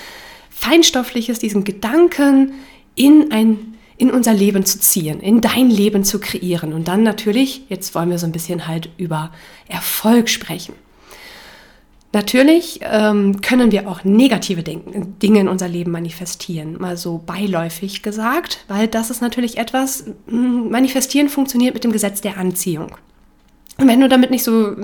Feinstoffliches, 0.48 1.38
diesen 1.38 1.64
Gedanken 1.64 2.54
in 2.94 3.30
ein 3.30 3.74
in 3.98 4.10
unser 4.10 4.32
Leben 4.32 4.64
zu 4.64 4.80
ziehen, 4.80 5.20
in 5.20 5.42
dein 5.42 5.70
Leben 5.70 6.02
zu 6.02 6.18
kreieren. 6.18 6.72
Und 6.72 6.88
dann 6.88 7.02
natürlich, 7.04 7.62
jetzt 7.68 7.94
wollen 7.94 8.10
wir 8.10 8.18
so 8.18 8.26
ein 8.26 8.32
bisschen 8.32 8.66
halt 8.66 8.88
über 8.96 9.30
Erfolg 9.68 10.28
sprechen. 10.28 10.74
Natürlich 12.14 12.80
ähm, 12.82 13.42
können 13.42 13.70
wir 13.70 13.86
auch 13.88 14.02
negative 14.04 14.62
Dinge 14.62 15.40
in 15.40 15.48
unser 15.48 15.68
Leben 15.68 15.92
manifestieren, 15.92 16.78
mal 16.80 16.96
so 16.96 17.22
beiläufig 17.24 18.02
gesagt, 18.02 18.64
weil 18.66 18.88
das 18.88 19.10
ist 19.10 19.20
natürlich 19.20 19.56
etwas, 19.56 20.06
manifestieren 20.26 21.28
funktioniert 21.28 21.74
mit 21.74 21.84
dem 21.84 21.92
Gesetz 21.92 22.22
der 22.22 22.38
Anziehung. 22.38 22.96
Und 23.78 23.88
wenn 23.88 24.00
du 24.00 24.08
damit 24.08 24.30
nicht 24.30 24.44
so 24.44 24.76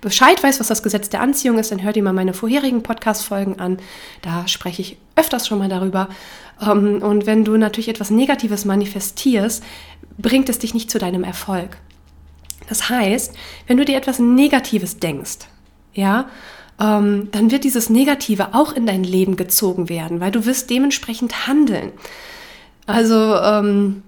Bescheid 0.00 0.42
weißt, 0.42 0.58
was 0.58 0.66
das 0.66 0.82
Gesetz 0.82 1.08
der 1.08 1.20
Anziehung 1.20 1.58
ist, 1.58 1.70
dann 1.70 1.82
hör 1.82 1.92
dir 1.92 2.02
mal 2.02 2.12
meine 2.12 2.34
vorherigen 2.34 2.82
Podcast-Folgen 2.82 3.60
an. 3.60 3.78
Da 4.22 4.48
spreche 4.48 4.82
ich 4.82 4.98
öfters 5.14 5.46
schon 5.46 5.58
mal 5.58 5.68
darüber. 5.68 6.08
Ähm, 6.60 7.00
und 7.02 7.26
wenn 7.26 7.44
du 7.44 7.56
natürlich 7.56 7.88
etwas 7.88 8.10
Negatives 8.10 8.64
manifestierst, 8.64 9.62
bringt 10.18 10.48
es 10.48 10.58
dich 10.58 10.74
nicht 10.74 10.90
zu 10.90 10.98
deinem 10.98 11.22
Erfolg. 11.22 11.78
Das 12.68 12.90
heißt, 12.90 13.34
wenn 13.66 13.76
du 13.76 13.84
dir 13.84 13.96
etwas 13.96 14.18
Negatives 14.18 14.98
denkst, 14.98 15.38
ja, 15.94 16.28
ähm, 16.80 17.28
dann 17.32 17.50
wird 17.50 17.64
dieses 17.64 17.88
Negative 17.88 18.48
auch 18.52 18.72
in 18.72 18.86
dein 18.86 19.04
Leben 19.04 19.36
gezogen 19.36 19.88
werden, 19.88 20.20
weil 20.20 20.30
du 20.30 20.44
wirst 20.44 20.70
dementsprechend 20.70 21.46
handeln. 21.46 21.92
Also 22.86 23.36
ähm, 23.36 24.02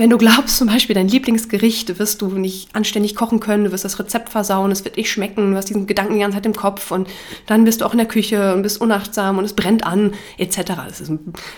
wenn 0.00 0.08
du 0.08 0.16
glaubst, 0.16 0.56
zum 0.56 0.66
Beispiel 0.66 0.94
dein 0.94 1.08
Lieblingsgericht 1.08 1.98
wirst 1.98 2.22
du 2.22 2.28
nicht 2.28 2.74
anständig 2.74 3.14
kochen 3.14 3.38
können, 3.38 3.64
du 3.64 3.72
wirst 3.72 3.84
das 3.84 3.98
Rezept 3.98 4.30
versauen, 4.30 4.70
es 4.70 4.82
wird 4.82 4.96
nicht 4.96 5.10
schmecken, 5.10 5.50
du 5.50 5.58
hast 5.58 5.68
diesen 5.68 5.86
Gedanken 5.86 6.14
die 6.14 6.20
ganze 6.20 6.38
Zeit 6.38 6.46
im 6.46 6.54
Kopf 6.54 6.90
und 6.90 7.06
dann 7.44 7.64
bist 7.64 7.82
du 7.82 7.84
auch 7.84 7.92
in 7.92 7.98
der 7.98 8.08
Küche 8.08 8.54
und 8.54 8.62
bist 8.62 8.80
unachtsam 8.80 9.36
und 9.36 9.44
es 9.44 9.52
brennt 9.52 9.84
an, 9.84 10.14
etc. 10.38 10.62
Das 10.88 11.02
ist 11.02 11.12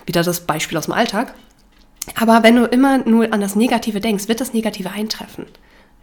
wieder 0.06 0.24
das 0.24 0.40
Beispiel 0.40 0.76
aus 0.76 0.86
dem 0.86 0.94
Alltag. 0.94 1.36
Aber 2.16 2.42
wenn 2.42 2.56
du 2.56 2.64
immer 2.64 2.98
nur 2.98 3.32
an 3.32 3.40
das 3.40 3.54
Negative 3.54 4.00
denkst, 4.00 4.26
wird 4.26 4.40
das 4.40 4.52
Negative 4.52 4.90
eintreffen. 4.90 5.46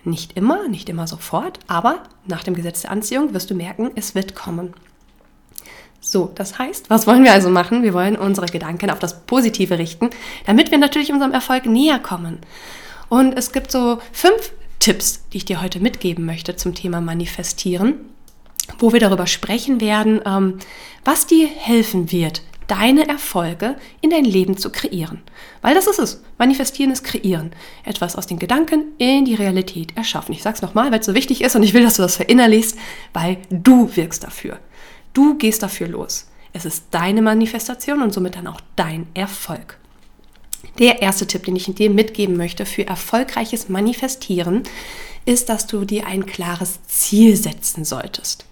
Nicht 0.05 0.37
immer, 0.37 0.69
nicht 0.69 0.87
immer 0.87 1.07
sofort, 1.07 1.59
aber 1.67 2.03
nach 2.25 2.45
dem 2.45 2.53
Gesetz 2.53 2.83
der 2.83 2.91
Anziehung 2.91 3.33
wirst 3.33 3.49
du 3.49 3.53
merken, 3.53 3.91
es 3.95 4.15
wird 4.15 4.33
kommen. 4.33 4.73
So, 6.01 6.31
das 6.33 6.57
heißt, 6.57 6.89
was 6.89 7.07
wollen 7.07 7.23
wir 7.23 7.33
also 7.33 7.49
machen? 7.49 7.83
Wir 7.83 7.93
wollen 7.93 8.15
unsere 8.15 8.47
Gedanken 8.47 8.89
auf 8.89 8.99
das 8.99 9.21
Positive 9.21 9.77
richten, 9.77 10.09
damit 10.45 10.71
wir 10.71 10.77
natürlich 10.77 11.11
unserem 11.11 11.33
Erfolg 11.33 11.65
näher 11.65 11.99
kommen. 11.99 12.39
Und 13.09 13.37
es 13.37 13.51
gibt 13.51 13.71
so 13.71 13.99
fünf 14.11 14.53
Tipps, 14.79 15.25
die 15.33 15.37
ich 15.37 15.45
dir 15.45 15.61
heute 15.61 15.79
mitgeben 15.79 16.25
möchte 16.25 16.55
zum 16.55 16.73
Thema 16.73 17.01
Manifestieren, 17.01 17.95
wo 18.77 18.93
wir 18.93 18.99
darüber 18.99 19.27
sprechen 19.27 19.81
werden, 19.81 20.21
ähm, 20.25 20.59
was 21.03 21.27
dir 21.27 21.47
helfen 21.47 22.11
wird, 22.11 22.43
deine 22.67 23.07
Erfolge 23.09 23.75
in 23.99 24.11
dein 24.11 24.25
Leben 24.25 24.55
zu 24.55 24.71
kreieren. 24.71 25.21
Weil 25.61 25.73
das 25.73 25.87
ist 25.87 25.99
es. 25.99 26.23
Manifestieren 26.37 26.91
ist 26.91 27.03
kreieren. 27.03 27.51
Etwas 27.83 28.15
aus 28.15 28.27
den 28.27 28.39
Gedanken 28.39 28.93
in 28.99 29.25
die 29.25 29.35
Realität 29.35 29.97
erschaffen. 29.97 30.33
Ich 30.33 30.43
sage 30.43 30.55
es 30.55 30.61
nochmal, 30.61 30.91
weil 30.91 30.99
es 30.99 31.05
so 31.05 31.15
wichtig 31.15 31.41
ist 31.41 31.55
und 31.55 31.63
ich 31.63 31.73
will, 31.73 31.83
dass 31.83 31.95
du 31.95 32.03
das 32.03 32.15
verinnerlichst, 32.15 32.77
weil 33.11 33.37
du 33.49 33.95
wirkst 33.95 34.23
dafür. 34.23 34.59
Du 35.13 35.37
gehst 35.37 35.63
dafür 35.63 35.87
los. 35.87 36.27
Es 36.53 36.65
ist 36.65 36.85
deine 36.91 37.21
Manifestation 37.21 38.01
und 38.01 38.13
somit 38.13 38.35
dann 38.35 38.47
auch 38.47 38.61
dein 38.75 39.07
Erfolg. 39.13 39.77
Der 40.77 41.01
erste 41.01 41.27
Tipp, 41.27 41.43
den 41.43 41.55
ich 41.55 41.65
dir 41.73 41.89
mitgeben 41.89 42.37
möchte 42.37 42.65
für 42.65 42.87
erfolgreiches 42.87 43.69
Manifestieren, 43.69 44.63
ist, 45.25 45.49
dass 45.49 45.67
du 45.67 45.85
dir 45.85 46.07
ein 46.07 46.25
klares 46.25 46.79
Ziel 46.87 47.35
setzen 47.35 47.85
solltest. 47.85 48.45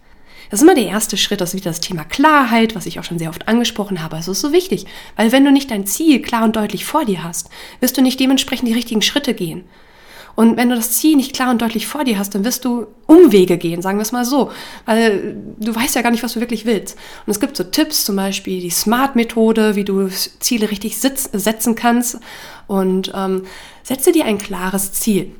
Das 0.50 0.60
ist 0.60 0.64
immer 0.64 0.76
der 0.76 0.88
erste 0.88 1.18
Schritt, 1.18 1.42
das 1.42 1.54
ist 1.54 1.60
wieder 1.60 1.72
das 1.72 1.82
Thema 1.82 2.06
Klarheit, 2.06 2.76
was 2.76 2.86
ich 2.86 3.00
auch 3.00 3.04
schon 3.04 3.20
sehr 3.20 3.30
oft 3.30 3.48
angesprochen 3.48 4.02
habe. 4.02 4.18
Es 4.18 4.28
ist 4.28 4.40
so 4.40 4.54
wichtig, 4.54 4.86
weil 5.18 5.32
wenn 5.32 5.44
du 5.44 5.52
nicht 5.52 5.72
dein 5.72 5.86
Ziel 5.86 6.22
klar 6.22 6.44
und 6.44 6.56
deutlich 6.56 6.86
vor 6.86 7.04
dir 7.04 7.24
hast, 7.24 7.50
wirst 7.82 7.98
du 7.98 8.02
nicht 8.02 8.20
dementsprechend 8.20 8.68
die 8.70 8.74
richtigen 8.74 9.02
Schritte 9.02 9.34
gehen. 9.34 9.66
Und 10.38 10.56
wenn 10.56 10.70
du 10.70 10.76
das 10.76 10.92
Ziel 10.92 11.16
nicht 11.16 11.34
klar 11.34 11.50
und 11.50 11.64
deutlich 11.64 11.88
vor 11.88 12.04
dir 12.04 12.20
hast, 12.20 12.36
dann 12.36 12.46
wirst 12.46 12.64
du 12.64 12.86
Umwege 13.08 13.58
gehen, 13.58 13.82
sagen 13.82 13.98
wir 13.98 14.04
es 14.04 14.12
mal 14.12 14.24
so, 14.24 14.52
weil 14.86 15.36
du 15.58 15.74
weißt 15.74 15.96
ja 15.96 16.04
gar 16.04 16.12
nicht, 16.12 16.22
was 16.22 16.34
du 16.34 16.40
wirklich 16.40 16.68
willst. 16.68 16.96
Und 17.26 17.32
es 17.32 17.40
gibt 17.40 17.58
so 17.58 17.64
Tipps, 17.64 18.06
zum 18.06 18.18
Beispiel 18.18 18.62
die 18.62 18.70
Smart-Methode, 18.70 19.76
wie 19.76 19.84
du 19.84 20.10
Ziele 20.10 20.70
richtig 20.70 21.00
setzen 21.00 21.74
kannst. 21.74 22.20
Und 22.68 23.12
ähm, 23.16 23.46
setze 23.82 24.12
dir 24.12 24.26
ein 24.26 24.38
klares 24.38 24.94
Ziel. 24.94 25.32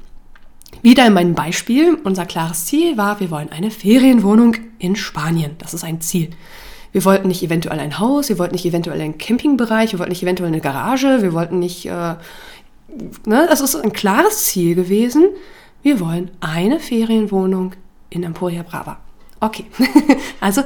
Wieder 0.82 1.06
in 1.06 1.14
meinem 1.14 1.36
Beispiel, 1.36 2.00
unser 2.04 2.26
klares 2.26 2.66
Ziel 2.66 2.98
war, 2.98 3.20
wir 3.20 3.30
wollen 3.30 3.52
eine 3.52 3.70
Ferienwohnung 3.70 4.56
in 4.80 4.96
Spanien. 4.96 5.58
Das 5.60 5.76
ist 5.76 5.84
ein 5.84 6.02
Ziel. 6.02 6.32
Wir 6.92 7.06
wollten 7.06 7.28
nicht 7.28 7.44
eventuell 7.44 7.80
ein 7.80 8.00
Haus, 8.00 8.30
wir 8.30 8.40
wollten 8.40 8.56
nicht 8.56 8.66
eventuell 8.66 9.00
einen 9.00 9.20
Campingbereich, 9.20 9.92
wir 9.92 10.00
wollten 10.00 10.12
nicht 10.12 10.24
eventuell 10.24 10.48
eine 10.48 10.62
Garage, 10.62 11.22
wir 11.22 11.34
wollten 11.34 11.60
nicht 11.60 11.86
äh, 11.86 12.16
ne, 13.26 13.48
das 13.50 13.62
ist 13.62 13.76
ein 13.76 13.94
klares 13.94 14.46
Ziel 14.46 14.76
gewesen. 14.76 15.30
Wir 15.82 16.00
wollen 16.00 16.32
eine 16.42 16.80
Ferienwohnung 16.80 17.74
in 18.10 18.24
Emporia 18.24 18.64
Brava. 18.64 19.00
Okay, 19.40 19.66
also 20.40 20.64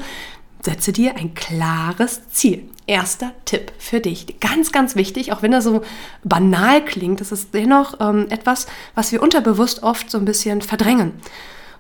setze 0.61 0.91
dir 0.91 1.15
ein 1.15 1.33
klares 1.33 2.29
Ziel. 2.29 2.69
Erster 2.88 3.31
Tipp 3.45 3.71
für 3.77 4.00
dich. 4.00 4.39
Ganz, 4.39 4.71
ganz 4.71 4.95
wichtig, 4.95 5.31
auch 5.31 5.41
wenn 5.41 5.53
er 5.53 5.61
so 5.61 5.81
banal 6.23 6.83
klingt, 6.83 7.21
das 7.21 7.31
ist 7.31 7.53
dennoch 7.53 8.00
ähm, 8.00 8.27
etwas, 8.29 8.67
was 8.95 9.11
wir 9.11 9.21
unterbewusst 9.21 9.83
oft 9.83 10.09
so 10.09 10.17
ein 10.17 10.25
bisschen 10.25 10.61
verdrängen. 10.61 11.13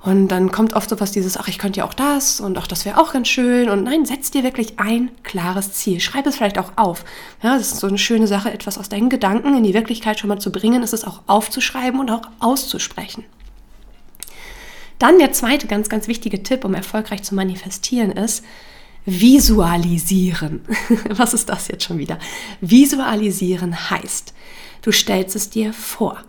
Und 0.03 0.29
dann 0.29 0.51
kommt 0.51 0.73
oft 0.73 0.89
so 0.89 0.99
was 0.99 1.11
dieses, 1.11 1.37
ach, 1.37 1.47
ich 1.47 1.59
könnte 1.59 1.79
ja 1.79 1.85
auch 1.85 1.93
das 1.93 2.39
und 2.39 2.57
ach, 2.57 2.65
das 2.65 2.85
wäre 2.85 2.99
auch 2.99 3.13
ganz 3.13 3.27
schön. 3.27 3.69
Und 3.69 3.83
nein, 3.83 4.05
setz 4.05 4.31
dir 4.31 4.43
wirklich 4.43 4.79
ein 4.79 5.11
klares 5.21 5.73
Ziel. 5.73 5.99
Schreib 5.99 6.25
es 6.25 6.37
vielleicht 6.37 6.57
auch 6.57 6.71
auf. 6.75 7.05
Ja, 7.43 7.55
das 7.55 7.73
ist 7.73 7.79
so 7.79 7.87
eine 7.87 7.99
schöne 7.99 8.25
Sache, 8.25 8.51
etwas 8.51 8.79
aus 8.79 8.89
deinen 8.89 9.09
Gedanken 9.09 9.55
in 9.55 9.63
die 9.63 9.75
Wirklichkeit 9.75 10.19
schon 10.19 10.29
mal 10.29 10.39
zu 10.39 10.51
bringen, 10.51 10.81
ist 10.81 10.93
es 10.93 11.05
auch 11.05 11.21
aufzuschreiben 11.27 11.99
und 11.99 12.09
auch 12.09 12.23
auszusprechen. 12.39 13.25
Dann 14.97 15.19
der 15.19 15.33
zweite 15.33 15.67
ganz, 15.67 15.87
ganz 15.87 16.07
wichtige 16.07 16.41
Tipp, 16.41 16.65
um 16.65 16.73
erfolgreich 16.73 17.21
zu 17.21 17.35
manifestieren, 17.35 18.11
ist, 18.11 18.43
Visualisieren. 19.05 20.61
Was 21.09 21.33
ist 21.33 21.49
das 21.49 21.67
jetzt 21.67 21.83
schon 21.83 21.97
wieder? 21.97 22.17
Visualisieren 22.59 23.89
heißt, 23.89 24.33
du 24.81 24.91
stellst 24.91 25.35
es 25.35 25.49
dir 25.49 25.73
vor 25.73 26.23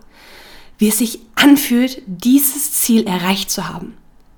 wie 0.83 0.89
es 0.89 0.97
sich 0.97 1.19
anfühlt, 1.35 2.01
dieses 2.07 2.73
Ziel 2.73 3.07
erreicht 3.07 3.49
zu 3.49 3.69
haben. 3.69 3.93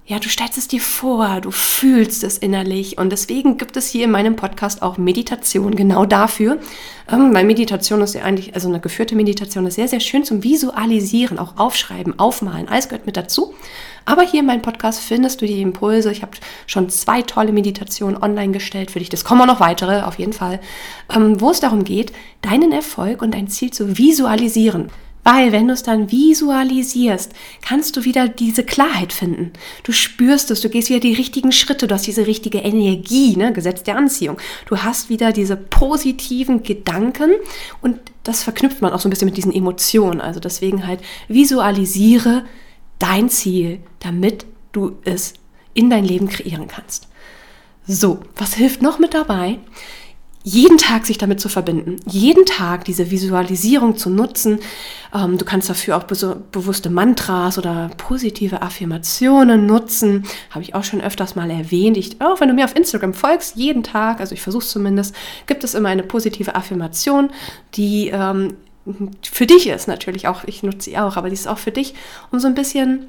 Ja, 0.06 0.20
du 0.20 0.30
stellst 0.30 0.60
es 0.60 0.68
dir 0.68 0.80
vor, 0.80 1.42
du 1.42 1.50
fühlst 1.50 2.24
es 2.24 2.38
innerlich 2.38 3.00
und 3.00 3.10
deswegen 3.10 3.58
gibt 3.58 3.76
es 3.78 3.88
hier 3.88 4.04
in 4.04 4.12
meinem 4.12 4.36
Podcast 4.36 4.84
auch 4.84 5.00
Meditation 5.00 5.76
genau 5.76 6.06
dafür, 6.06 6.60
ähm, 7.12 7.34
weil 7.34 7.46
Meditation 7.46 8.00
ist 8.02 8.14
ja 8.14 8.22
eigentlich, 8.22 8.54
also 8.54 8.70
eine 8.70 8.80
geführte 8.80 9.16
Meditation 9.16 9.66
ist 9.66 9.74
sehr, 9.74 9.88
sehr 9.88 10.02
schön 10.02 10.24
zum 10.24 10.44
Visualisieren, 10.44 11.40
auch 11.40 11.58
aufschreiben, 11.58 12.20
aufmalen, 12.20 12.70
alles 12.70 12.90
gehört 12.90 13.08
mit 13.08 13.18
dazu. 13.18 13.56
Aber 14.06 14.22
hier 14.22 14.42
in 14.42 14.46
meinem 14.46 14.62
Podcast 14.62 15.00
findest 15.00 15.42
du 15.42 15.48
die 15.48 15.64
Impulse. 15.64 16.12
Ich 16.12 16.22
habe 16.22 16.38
schon 16.68 16.92
zwei 16.92 17.24
tolle 17.24 17.54
Meditationen 17.54 18.22
online 18.22 18.52
gestellt 18.52 18.92
für 18.92 19.00
dich. 19.00 19.10
Das 19.10 19.26
kommen 19.26 19.42
auch 19.42 19.48
noch 19.48 19.60
weitere, 19.62 20.04
auf 20.04 20.20
jeden 20.20 20.34
Fall, 20.34 20.60
ähm, 21.12 21.42
wo 21.42 21.50
es 21.50 21.60
darum 21.60 21.84
geht, 21.84 22.14
deinen 22.44 22.72
Erfolg 22.72 23.24
und 23.24 23.34
dein 23.34 23.48
Ziel 23.48 23.72
zu 23.72 23.98
visualisieren. 23.98 24.92
Weil 25.26 25.52
wenn 25.52 25.68
du 25.68 25.74
es 25.74 25.82
dann 25.82 26.12
visualisierst, 26.12 27.34
kannst 27.64 27.98
du 27.98 28.06
wieder 28.06 28.28
diese 28.28 28.64
Klarheit 28.64 29.12
finden. 29.12 29.54
Du 29.82 29.92
spürst 29.92 30.52
es, 30.52 30.62
du 30.62 30.70
gehst 30.70 30.90
wieder 30.90 31.00
die 31.00 31.16
richtigen 31.16 31.52
Schritte, 31.52 31.88
du 31.88 31.96
hast 31.96 32.06
diese 32.06 32.28
richtige 32.28 32.60
Energie, 32.60 33.36
ne? 33.36 33.52
Gesetz 33.52 33.82
der 33.82 33.98
Anziehung. 33.98 34.38
Du 34.68 34.78
hast 34.78 35.10
wieder 35.10 35.32
diese 35.32 35.58
positiven 35.58 36.62
Gedanken 36.62 37.32
und 37.82 38.00
das 38.22 38.44
verknüpft 38.44 38.84
man 38.84 38.94
auch 38.94 39.00
so 39.00 39.08
ein 39.08 39.10
bisschen 39.10 39.26
mit 39.26 39.36
diesen 39.36 39.52
Emotionen. 39.52 40.22
Also 40.22 40.40
deswegen 40.40 40.86
halt 40.86 41.00
visualisiere 41.28 42.46
dein 43.00 43.28
Ziel, 43.30 43.80
damit 44.00 44.46
du 44.74 44.98
es 45.06 45.34
in 45.74 45.90
dein 45.90 46.06
Leben 46.06 46.30
kreieren 46.30 46.68
kannst. 46.68 47.08
So, 47.88 48.20
was 48.36 48.54
hilft 48.54 48.84
noch 48.84 49.00
mit 49.00 49.16
dabei? 49.16 49.58
Jeden 50.48 50.78
Tag 50.78 51.08
sich 51.08 51.18
damit 51.18 51.40
zu 51.40 51.50
verbinden, 51.50 51.98
jeden 52.06 52.46
Tag 52.46 52.86
diese 52.86 53.10
Visualisierung 53.10 53.98
zu 53.98 54.12
nutzen. 54.12 54.60
Ähm, 55.12 55.40
du 55.40 55.44
kannst 55.44 55.72
dafür 55.72 55.98
auch 55.98 56.04
be 56.04 56.16
bewusste 56.52 56.92
Mantras 56.92 57.58
oder 57.58 57.90
positive 57.98 58.62
Affirmationen 58.62 59.66
nutzen. 59.66 60.24
Habe 60.52 60.62
ich 60.62 60.76
auch 60.76 60.84
schon 60.84 61.02
öfters 61.02 61.36
mal 61.36 61.50
erwähnt. 61.50 61.98
Ich, 61.98 62.22
auch 62.22 62.40
wenn 62.40 62.48
du 62.48 62.54
mir 62.54 62.66
auf 62.66 62.76
Instagram 62.76 63.16
folgst, 63.16 63.56
jeden 63.56 63.82
Tag, 63.82 64.20
also 64.20 64.36
ich 64.36 64.42
versuche 64.42 64.64
es 64.64 64.70
zumindest, 64.70 65.16
gibt 65.48 65.64
es 65.64 65.74
immer 65.74 65.90
eine 65.90 66.04
positive 66.04 66.54
Affirmation, 66.54 67.32
die 67.74 68.12
ähm, 68.14 68.54
für 69.24 69.48
dich 69.48 69.68
ist 69.68 69.88
natürlich 69.88 70.28
auch, 70.28 70.44
ich 70.46 70.62
nutze 70.62 70.92
sie 70.92 70.98
auch, 71.00 71.18
aber 71.18 71.30
die 71.30 71.34
ist 71.34 71.48
auch 71.48 71.58
für 71.58 71.72
dich, 71.72 71.96
um 72.32 72.40
so 72.40 72.46
ein 72.46 72.54
bisschen 72.54 73.08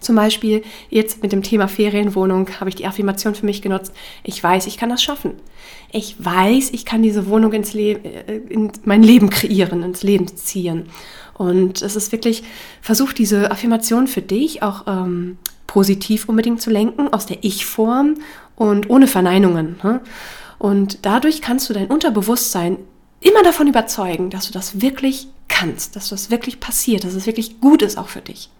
zum 0.00 0.16
Beispiel 0.16 0.62
jetzt 0.90 1.22
mit 1.22 1.32
dem 1.32 1.42
Thema 1.42 1.68
Ferienwohnung 1.68 2.48
habe 2.60 2.70
ich 2.70 2.76
die 2.76 2.86
Affirmation 2.86 3.34
für 3.34 3.46
mich 3.46 3.62
genutzt. 3.62 3.92
Ich 4.22 4.42
weiß, 4.42 4.66
ich 4.66 4.76
kann 4.76 4.90
das 4.90 5.02
schaffen. 5.02 5.32
Ich 5.90 6.16
weiß, 6.18 6.70
ich 6.70 6.84
kann 6.84 7.02
diese 7.02 7.26
Wohnung 7.26 7.52
ins 7.52 7.72
Leben, 7.72 8.04
äh, 8.04 8.36
in 8.48 8.70
mein 8.84 9.02
Leben 9.02 9.30
kreieren, 9.30 9.82
ins 9.82 10.02
Leben 10.02 10.28
ziehen. 10.28 10.86
Und 11.34 11.82
es 11.82 11.96
ist 11.96 12.12
wirklich, 12.12 12.42
versuch 12.80 13.12
diese 13.12 13.50
Affirmation 13.50 14.06
für 14.06 14.22
dich 14.22 14.62
auch 14.62 14.86
ähm, 14.86 15.38
positiv 15.66 16.28
unbedingt 16.28 16.60
zu 16.60 16.70
lenken, 16.70 17.12
aus 17.12 17.26
der 17.26 17.38
Ich-Form 17.42 18.16
und 18.56 18.90
ohne 18.90 19.06
Verneinungen. 19.06 19.76
Ne? 19.82 20.00
Und 20.58 21.00
dadurch 21.02 21.40
kannst 21.40 21.70
du 21.70 21.74
dein 21.74 21.86
Unterbewusstsein 21.86 22.78
immer 23.20 23.42
davon 23.42 23.66
überzeugen, 23.66 24.30
dass 24.30 24.46
du 24.46 24.52
das 24.52 24.80
wirklich 24.80 25.28
kannst, 25.48 25.96
dass 25.96 26.08
das 26.10 26.30
wirklich 26.30 26.60
passiert, 26.60 27.04
dass 27.04 27.14
es 27.14 27.26
wirklich 27.26 27.60
gut 27.60 27.82
ist 27.82 27.98
auch 27.98 28.08
für 28.08 28.20
dich 28.20 28.50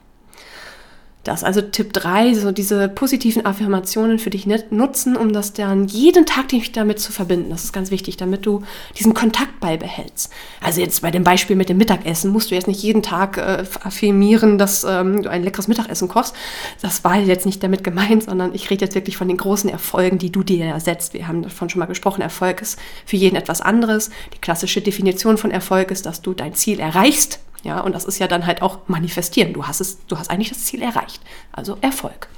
das. 1.29 1.45
Also 1.45 1.61
Tipp 1.61 1.93
3, 1.93 2.35
so 2.35 2.51
diese 2.53 2.89
positiven 2.89 3.47
Affirmationen 3.47 4.19
für 4.19 4.31
dich 4.31 4.47
nutzen, 4.71 5.17
um 5.17 5.33
das 5.33 5.53
dann 5.53 5.87
jeden 5.87 6.27
Tag 6.27 6.49
dich 6.49 6.73
damit 6.73 6.99
zu 6.99 7.13
verbinden. 7.13 7.51
Das 7.51 7.65
ist 7.65 7.73
ganz 7.73 7.91
wichtig, 7.91 8.17
damit 8.17 8.47
du 8.47 8.63
diesen 8.99 9.15
Kontakt 9.15 9.61
beibehältst. 9.61 10.33
Also 10.61 10.81
jetzt 10.81 11.03
bei 11.03 11.11
dem 11.11 11.25
Beispiel 11.25 11.55
mit 11.55 11.69
dem 11.69 11.77
Mittagessen 11.77 12.33
musst 12.33 12.51
du 12.51 12.55
jetzt 12.55 12.67
nicht 12.67 12.83
jeden 12.83 13.03
Tag 13.03 13.37
äh, 13.37 13.65
affirmieren, 13.83 14.59
dass 14.59 14.85
ähm, 14.85 15.23
du 15.23 15.31
ein 15.31 15.45
leckeres 15.45 15.69
Mittagessen 15.69 16.09
kochst. 16.09 16.35
Das 16.81 17.05
war 17.05 17.19
jetzt 17.19 17.47
nicht 17.47 17.63
damit 17.63 17.85
gemeint, 17.85 18.25
sondern 18.25 18.55
ich 18.55 18.71
rede 18.71 18.85
jetzt 18.85 18.95
wirklich 18.95 19.17
von 19.17 19.29
den 19.29 19.37
großen 19.37 19.69
Erfolgen, 19.71 20.19
die 20.19 20.33
du 20.33 20.43
dir 20.43 20.65
ersetzt. 20.65 21.15
Wir 21.15 21.29
haben 21.29 21.43
davon 21.43 21.69
schon 21.69 21.79
mal 21.81 21.87
gesprochen, 21.87 22.23
Erfolg 22.23 22.63
ist 22.63 22.79
für 23.05 23.17
jeden 23.17 23.37
etwas 23.37 23.61
anderes. 23.61 24.11
Die 24.35 24.39
klassische 24.39 24.81
Definition 24.81 25.37
von 25.37 25.51
Erfolg 25.51 25.91
ist, 25.91 26.07
dass 26.07 26.23
du 26.23 26.33
dein 26.33 26.55
Ziel 26.55 26.81
erreichst 26.81 27.41
Ja, 27.65 27.81
und 27.81 27.95
das 27.95 28.05
ist 28.05 28.19
ja 28.19 28.29
dann 28.29 28.47
halt 28.47 28.63
auch 28.63 28.81
manifestieren. 28.87 29.53
Du 29.53 29.67
hast 29.67 29.81
es, 29.81 29.99
du 30.07 30.19
hast 30.19 30.31
eigentlich 30.31 30.51
das 30.51 30.65
Ziel 30.65 30.83
erreicht. 30.83 31.23
Also 31.53 31.77
Erfolg. 31.81 32.29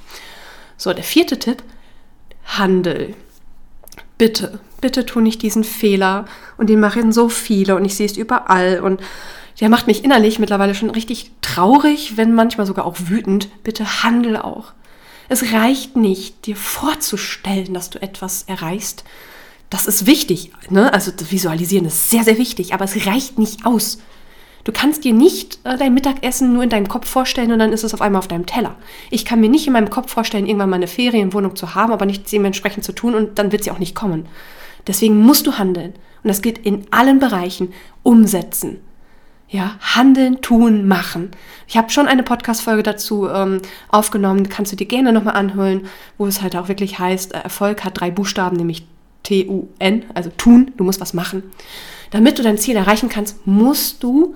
So, 0.77 0.93
der 0.93 1.03
vierte 1.03 1.37
Tipp, 1.37 1.63
Handel. 2.45 3.13
Bitte, 4.17 4.59
bitte 4.81 5.05
tu 5.05 5.19
nicht 5.19 5.41
diesen 5.41 5.63
Fehler. 5.63 6.25
Und 6.57 6.69
den 6.69 6.79
machen 6.79 7.11
so 7.11 7.29
viele 7.29 7.75
und 7.75 7.85
ich 7.85 7.95
sehe 7.95 8.07
es 8.07 8.17
überall. 8.17 8.79
Und 8.79 9.01
der 9.59 9.69
macht 9.69 9.85
mich 9.85 10.03
innerlich 10.03 10.39
mittlerweile 10.39 10.73
schon 10.73 10.89
richtig 10.89 11.31
traurig, 11.41 12.17
wenn 12.17 12.33
manchmal 12.33 12.65
sogar 12.65 12.85
auch 12.85 12.97
wütend. 12.97 13.63
Bitte 13.63 14.03
handel 14.03 14.37
auch. 14.37 14.73
Es 15.29 15.53
reicht 15.53 15.95
nicht, 15.95 16.45
dir 16.45 16.55
vorzustellen, 16.55 17.73
dass 17.73 17.89
du 17.89 18.01
etwas 18.01 18.43
erreichst. 18.43 19.03
Das 19.69 19.85
ist 19.85 20.05
wichtig. 20.05 20.51
Ne? 20.69 20.91
Also 20.93 21.11
Visualisieren 21.29 21.85
ist 21.85 22.09
sehr, 22.09 22.23
sehr 22.23 22.37
wichtig, 22.37 22.73
aber 22.73 22.85
es 22.85 23.05
reicht 23.05 23.39
nicht 23.39 23.65
aus. 23.65 23.99
Du 24.63 24.71
kannst 24.71 25.03
dir 25.03 25.13
nicht 25.13 25.59
äh, 25.63 25.77
dein 25.77 25.93
Mittagessen 25.93 26.53
nur 26.53 26.63
in 26.63 26.69
deinem 26.69 26.87
Kopf 26.87 27.07
vorstellen 27.07 27.51
und 27.51 27.59
dann 27.59 27.73
ist 27.73 27.83
es 27.83 27.93
auf 27.93 28.01
einmal 28.01 28.19
auf 28.19 28.27
deinem 28.27 28.45
Teller. 28.45 28.75
Ich 29.09 29.25
kann 29.25 29.39
mir 29.39 29.49
nicht 29.49 29.67
in 29.67 29.73
meinem 29.73 29.89
Kopf 29.89 30.11
vorstellen, 30.11 30.45
irgendwann 30.45 30.69
mal 30.69 30.75
eine 30.75 30.87
Ferienwohnung 30.87 31.55
zu 31.55 31.75
haben, 31.75 31.91
aber 31.91 32.05
nichts 32.05 32.29
dementsprechend 32.31 32.83
zu 32.83 32.93
tun 32.93 33.15
und 33.15 33.39
dann 33.39 33.51
wird 33.51 33.63
sie 33.63 33.71
auch 33.71 33.79
nicht 33.79 33.95
kommen. 33.95 34.27
Deswegen 34.87 35.17
musst 35.17 35.47
du 35.47 35.57
handeln. 35.57 35.93
Und 36.23 36.27
das 36.27 36.41
geht 36.41 36.59
in 36.59 36.85
allen 36.91 37.19
Bereichen. 37.19 37.73
Umsetzen. 38.03 38.79
Ja, 39.47 39.75
handeln, 39.81 40.41
tun, 40.41 40.87
machen. 40.87 41.31
Ich 41.67 41.75
habe 41.75 41.89
schon 41.89 42.07
eine 42.07 42.23
Podcast-Folge 42.23 42.83
dazu 42.83 43.27
ähm, 43.27 43.61
aufgenommen, 43.89 44.47
kannst 44.47 44.71
du 44.71 44.77
dir 44.77 44.87
gerne 44.87 45.11
nochmal 45.11 45.35
anhören, 45.35 45.87
wo 46.17 46.25
es 46.25 46.41
halt 46.41 46.55
auch 46.55 46.69
wirklich 46.69 46.99
heißt, 46.99 47.33
äh, 47.33 47.39
Erfolg 47.39 47.83
hat 47.83 47.99
drei 47.99 48.11
Buchstaben, 48.11 48.55
nämlich 48.55 48.87
T-U-N, 49.23 50.05
also 50.13 50.31
tun, 50.37 50.71
du 50.77 50.85
musst 50.85 51.01
was 51.01 51.13
machen. 51.13 51.43
Damit 52.11 52.39
du 52.39 52.43
dein 52.43 52.57
Ziel 52.57 52.77
erreichen 52.77 53.09
kannst, 53.09 53.45
musst 53.45 54.03
du 54.03 54.35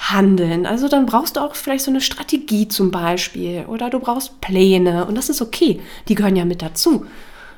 handeln. 0.00 0.66
Also 0.66 0.88
dann 0.88 1.06
brauchst 1.06 1.36
du 1.36 1.40
auch 1.40 1.54
vielleicht 1.54 1.84
so 1.84 1.90
eine 1.90 2.00
Strategie 2.00 2.68
zum 2.68 2.90
Beispiel 2.90 3.66
oder 3.68 3.90
du 3.90 4.00
brauchst 4.00 4.40
Pläne 4.40 5.04
und 5.04 5.14
das 5.14 5.28
ist 5.28 5.42
okay. 5.42 5.80
Die 6.08 6.14
gehören 6.14 6.36
ja 6.36 6.44
mit 6.44 6.62
dazu. 6.62 7.06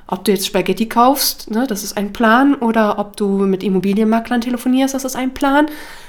Ob 0.08 0.24
du 0.24 0.32
jetzt 0.32 0.46
Spaghetti 0.46 0.88
kaufst, 0.88 1.50
ne, 1.50 1.66
das 1.66 1.84
ist 1.84 1.96
ein 1.96 2.12
Plan, 2.12 2.54
oder 2.56 2.98
ob 2.98 3.16
du 3.16 3.28
mit 3.28 3.62
Immobilienmaklern 3.62 4.40
telefonierst, 4.40 4.92
das 4.92 5.04
ist 5.04 5.16
ein 5.16 5.32
Plan. 5.32 5.66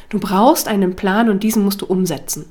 Du 0.09 0.19
brauchst 0.19 0.67
einen 0.67 0.95
Plan 0.95 1.29
und 1.29 1.43
diesen 1.43 1.63
musst 1.63 1.81
du 1.81 1.85
umsetzen. 1.85 2.45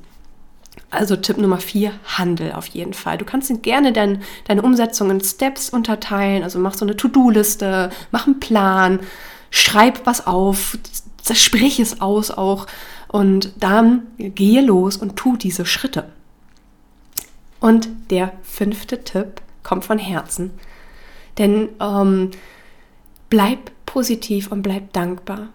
Also 0.89 1.15
Tipp 1.15 1.37
Nummer 1.37 1.57
vier, 1.57 1.91
Handel 2.05 2.53
auf 2.53 2.67
jeden 2.67 2.93
Fall. 2.93 3.17
Du 3.17 3.25
kannst 3.25 3.51
gerne 3.61 3.91
dein, 3.91 4.23
deine 4.47 4.61
Umsetzung 4.61 5.11
in 5.11 5.21
Steps 5.21 5.69
unterteilen. 5.69 6.43
Also 6.43 6.57
mach 6.57 6.75
so 6.75 6.85
eine 6.85 6.95
To-Do-Liste, 6.95 7.91
mach 8.11 8.25
einen 8.25 8.39
Plan, 8.39 8.99
schreib 9.51 10.05
was 10.05 10.25
auf, 10.25 10.77
sprich 11.33 11.79
es 11.79 11.99
aus 12.01 12.31
auch 12.31 12.65
und 13.13 13.53
dann 13.57 14.07
gehe 14.17 14.65
los 14.65 14.97
und 14.97 15.15
tu 15.15 15.37
diese 15.37 15.67
Schritte. 15.67 16.09
Und 17.59 17.87
der 18.09 18.33
fünfte 18.41 19.03
Tipp 19.03 19.39
kommt 19.61 19.85
von 19.85 19.99
Herzen. 19.99 20.49
Denn 21.37 21.69
ähm, 21.79 22.31
bleib 23.29 23.71
positiv 23.85 24.51
und 24.51 24.63
bleib 24.63 24.93
dankbar. 24.93 25.49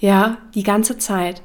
Ja, 0.00 0.38
die 0.56 0.64
ganze 0.64 0.98
Zeit. 0.98 1.42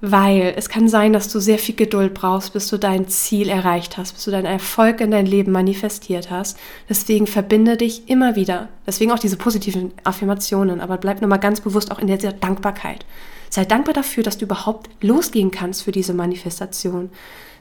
Weil 0.00 0.54
es 0.56 0.68
kann 0.68 0.88
sein, 0.88 1.12
dass 1.12 1.28
du 1.28 1.40
sehr 1.40 1.58
viel 1.58 1.74
Geduld 1.74 2.14
brauchst, 2.14 2.52
bis 2.52 2.68
du 2.68 2.78
dein 2.78 3.08
Ziel 3.08 3.48
erreicht 3.48 3.96
hast, 3.96 4.12
bis 4.12 4.24
du 4.24 4.30
deinen 4.30 4.46
Erfolg 4.46 5.00
in 5.00 5.10
dein 5.10 5.26
Leben 5.26 5.50
manifestiert 5.50 6.30
hast. 6.30 6.56
Deswegen 6.88 7.26
verbinde 7.26 7.76
dich 7.76 8.08
immer 8.08 8.36
wieder. 8.36 8.68
Deswegen 8.86 9.10
auch 9.10 9.18
diese 9.18 9.36
positiven 9.36 9.92
Affirmationen. 10.04 10.80
Aber 10.80 10.98
bleib 10.98 11.20
nochmal 11.20 11.40
ganz 11.40 11.60
bewusst 11.60 11.90
auch 11.90 11.98
in 11.98 12.06
der 12.06 12.18
Dankbarkeit. 12.18 13.04
Sei 13.50 13.64
dankbar 13.64 13.94
dafür, 13.94 14.22
dass 14.22 14.38
du 14.38 14.44
überhaupt 14.44 14.88
losgehen 15.00 15.50
kannst 15.50 15.82
für 15.82 15.92
diese 15.92 16.14
Manifestation. 16.14 17.10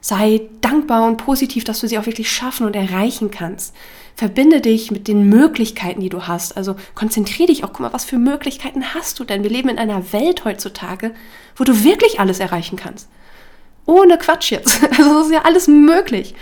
Sei 0.01 0.41
dankbar 0.61 1.05
und 1.05 1.17
positiv, 1.17 1.63
dass 1.63 1.79
du 1.79 1.87
sie 1.87 1.97
auch 1.97 2.05
wirklich 2.05 2.31
schaffen 2.31 2.65
und 2.65 2.75
erreichen 2.75 3.31
kannst. 3.31 3.75
Verbinde 4.15 4.61
dich 4.61 4.89
mit 4.91 5.07
den 5.07 5.29
Möglichkeiten, 5.29 6.01
die 6.01 6.09
du 6.09 6.27
hast. 6.27 6.57
Also 6.57 6.75
konzentriere 6.95 7.47
dich 7.47 7.63
auch, 7.63 7.69
guck 7.69 7.81
mal, 7.81 7.93
was 7.93 8.05
für 8.05 8.17
Möglichkeiten 8.17 8.93
hast 8.93 9.19
du 9.19 9.23
denn? 9.23 9.43
Wir 9.43 9.49
leben 9.49 9.69
in 9.69 9.79
einer 9.79 10.11
Welt 10.13 10.45
heutzutage, 10.45 11.13
wo 11.55 11.63
du 11.63 11.83
wirklich 11.83 12.19
alles 12.19 12.39
erreichen 12.39 12.77
kannst. 12.77 13.09
Ohne 13.85 14.17
Quatsch 14.17 14.51
jetzt. 14.51 14.81
Also 14.97 15.21
ist 15.21 15.31
ja 15.31 15.43
alles 15.43 15.67
möglich. 15.67 16.35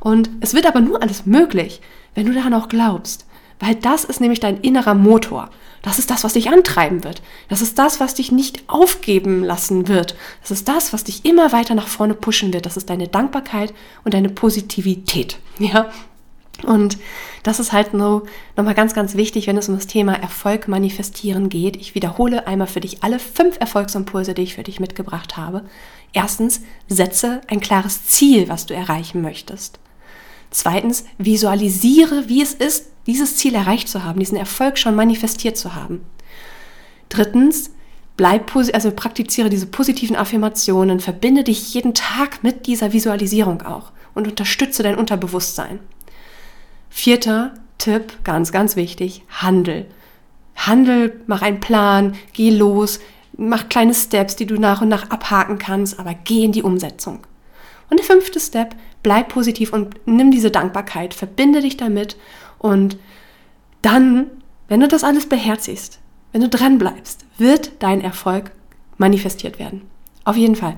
Und 0.00 0.28
es 0.40 0.52
wird 0.52 0.66
aber 0.66 0.80
nur 0.80 1.02
alles 1.02 1.24
möglich, 1.24 1.80
wenn 2.14 2.26
du 2.26 2.34
daran 2.34 2.54
auch 2.54 2.68
glaubst. 2.68 3.24
Weil 3.64 3.76
das 3.76 4.04
ist 4.04 4.20
nämlich 4.20 4.40
dein 4.40 4.58
innerer 4.58 4.94
Motor. 4.94 5.48
Das 5.80 5.98
ist 5.98 6.10
das, 6.10 6.22
was 6.22 6.34
dich 6.34 6.50
antreiben 6.50 7.02
wird. 7.02 7.22
Das 7.48 7.62
ist 7.62 7.78
das, 7.78 7.98
was 7.98 8.14
dich 8.14 8.30
nicht 8.30 8.64
aufgeben 8.68 9.42
lassen 9.42 9.88
wird. 9.88 10.16
Das 10.42 10.50
ist 10.50 10.68
das, 10.68 10.92
was 10.92 11.04
dich 11.04 11.24
immer 11.24 11.50
weiter 11.52 11.74
nach 11.74 11.88
vorne 11.88 12.12
pushen 12.12 12.52
wird. 12.52 12.66
Das 12.66 12.76
ist 12.76 12.90
deine 12.90 13.08
Dankbarkeit 13.08 13.72
und 14.04 14.12
deine 14.14 14.28
Positivität. 14.28 15.38
Ja. 15.58 15.88
Und 16.64 16.98
das 17.42 17.58
ist 17.58 17.72
halt 17.72 17.90
so 17.92 18.22
nochmal 18.56 18.74
ganz, 18.74 18.94
ganz 18.94 19.16
wichtig, 19.16 19.46
wenn 19.46 19.56
es 19.56 19.68
um 19.68 19.74
das 19.74 19.86
Thema 19.86 20.14
Erfolg 20.14 20.68
manifestieren 20.68 21.48
geht. 21.48 21.76
Ich 21.76 21.94
wiederhole 21.94 22.46
einmal 22.46 22.68
für 22.68 22.80
dich 22.80 23.02
alle 23.02 23.18
fünf 23.18 23.58
Erfolgsimpulse, 23.60 24.34
die 24.34 24.42
ich 24.42 24.54
für 24.54 24.62
dich 24.62 24.80
mitgebracht 24.80 25.36
habe. 25.36 25.64
Erstens, 26.12 26.62
setze 26.88 27.40
ein 27.48 27.60
klares 27.60 28.06
Ziel, 28.06 28.48
was 28.48 28.66
du 28.66 28.74
erreichen 28.74 29.20
möchtest. 29.20 29.78
Zweitens, 30.54 31.04
visualisiere, 31.18 32.28
wie 32.28 32.40
es 32.40 32.54
ist, 32.54 32.86
dieses 33.08 33.36
Ziel 33.36 33.56
erreicht 33.56 33.88
zu 33.88 34.04
haben, 34.04 34.20
diesen 34.20 34.38
Erfolg 34.38 34.78
schon 34.78 34.94
manifestiert 34.94 35.56
zu 35.56 35.74
haben. 35.74 36.02
Drittens, 37.08 37.72
bleib 38.16 38.54
also 38.54 38.92
praktiziere 38.92 39.50
diese 39.50 39.66
positiven 39.66 40.14
Affirmationen, 40.14 41.00
verbinde 41.00 41.42
dich 41.42 41.74
jeden 41.74 41.92
Tag 41.92 42.44
mit 42.44 42.68
dieser 42.68 42.92
Visualisierung 42.92 43.62
auch 43.62 43.90
und 44.14 44.28
unterstütze 44.28 44.84
dein 44.84 44.96
Unterbewusstsein. 44.96 45.80
Vierter 46.88 47.54
Tipp, 47.78 48.22
ganz, 48.22 48.52
ganz 48.52 48.76
wichtig, 48.76 49.24
handel. 49.30 49.86
Handel, 50.54 51.20
mach 51.26 51.42
einen 51.42 51.58
Plan, 51.58 52.14
geh 52.32 52.50
los, 52.50 53.00
mach 53.36 53.68
kleine 53.68 53.92
Steps, 53.92 54.36
die 54.36 54.46
du 54.46 54.54
nach 54.54 54.82
und 54.82 54.88
nach 54.88 55.10
abhaken 55.10 55.58
kannst, 55.58 55.98
aber 55.98 56.14
geh 56.14 56.44
in 56.44 56.52
die 56.52 56.62
Umsetzung. 56.62 57.26
Und 57.94 57.98
der 57.98 58.06
fünfte 58.06 58.40
Step, 58.40 58.74
bleib 59.04 59.28
positiv 59.28 59.72
und 59.72 59.94
nimm 60.04 60.32
diese 60.32 60.50
Dankbarkeit, 60.50 61.14
verbinde 61.14 61.60
dich 61.60 61.76
damit 61.76 62.16
und 62.58 62.96
dann, 63.82 64.26
wenn 64.66 64.80
du 64.80 64.88
das 64.88 65.04
alles 65.04 65.28
beherzigst, 65.28 66.00
wenn 66.32 66.40
du 66.40 66.48
dran 66.48 66.78
bleibst, 66.78 67.24
wird 67.38 67.70
dein 67.78 68.00
Erfolg 68.00 68.50
manifestiert 68.98 69.60
werden. 69.60 69.82
Auf 70.24 70.34
jeden 70.34 70.56
Fall. 70.56 70.76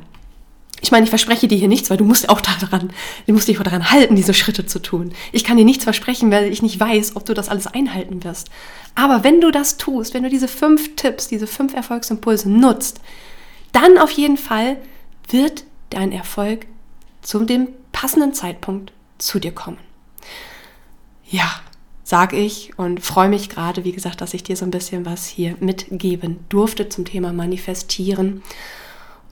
Ich 0.83 0.91
meine, 0.91 1.05
ich 1.05 1.09
verspreche 1.09 1.49
dir 1.49 1.57
hier 1.57 1.69
nichts, 1.69 1.89
weil 1.89 1.97
du 1.97 2.05
musst 2.05 2.29
auch 2.29 2.43
daran, 2.43 2.93
du 3.27 3.33
musst 3.33 3.49
dich 3.49 3.59
auch 3.59 3.65
daran 3.65 3.91
halten, 3.91 4.15
diese 4.15 4.35
Schritte 4.35 4.67
zu 4.67 4.79
tun. 4.79 5.15
Ich 5.33 5.43
kann 5.43 5.57
dir 5.57 5.65
nichts 5.65 5.85
versprechen, 5.85 6.31
weil 6.31 6.53
ich 6.53 6.61
nicht 6.61 6.79
weiß, 6.79 7.17
ob 7.17 7.25
du 7.25 7.33
das 7.33 7.49
alles 7.49 7.67
einhalten 7.67 8.25
wirst. 8.25 8.51
Aber 8.95 9.25
wenn 9.25 9.41
du 9.41 9.51
das 9.51 9.79
tust, 9.79 10.13
wenn 10.13 10.23
du 10.23 10.29
diese 10.29 10.49
fünf 10.49 10.97
Tipps, 10.97 11.29
diese 11.29 11.47
fünf 11.47 11.73
Erfolgsimpulse 11.73 12.51
nutzt, 12.51 13.01
dann 13.73 13.97
auf 13.97 14.11
jeden 14.11 14.37
Fall 14.37 14.77
wird 15.31 15.65
dein 15.89 16.13
Erfolg 16.13 16.67
zu 17.27 17.45
dem 17.45 17.69
passenden 17.91 18.35
Zeitpunkt 18.35 18.93
zu 19.19 19.41
dir 19.41 19.51
kommen. 19.51 19.79
Ja, 21.29 21.61
sage 22.05 22.37
ich 22.37 22.79
und 22.79 23.01
freue 23.01 23.29
mich 23.29 23.49
gerade, 23.49 23.83
wie 23.83 23.91
gesagt, 23.91 24.21
dass 24.21 24.33
ich 24.33 24.45
dir 24.45 24.57
so 24.57 24.65
ein 24.65 24.71
bisschen 24.71 25.05
was 25.05 25.27
hier 25.27 25.57
mitgeben 25.59 26.39
durfte 26.49 26.89
zum 26.89 27.05
Thema 27.05 27.33
Manifestieren. 27.33 28.45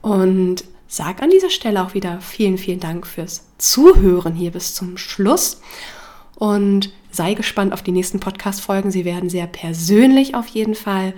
Und 0.01 0.65
sage 0.89 1.23
an 1.23 1.29
dieser 1.29 1.49
Stelle 1.49 1.81
auch 1.81 1.93
wieder 1.93 2.19
vielen, 2.19 2.57
vielen 2.57 2.81
Dank 2.81 3.07
fürs 3.07 3.45
Zuhören 3.59 4.35
hier 4.35 4.51
bis 4.51 4.75
zum 4.75 4.97
Schluss. 4.97 5.61
Und 6.35 6.91
sei 7.11 7.33
gespannt 7.33 7.71
auf 7.71 7.81
die 7.81 7.93
nächsten 7.93 8.19
Podcast-Folgen. 8.19 8.91
Sie 8.91 9.05
werden 9.05 9.29
sehr 9.29 9.47
persönlich 9.47 10.35
auf 10.35 10.47
jeden 10.47 10.75
Fall. 10.75 11.13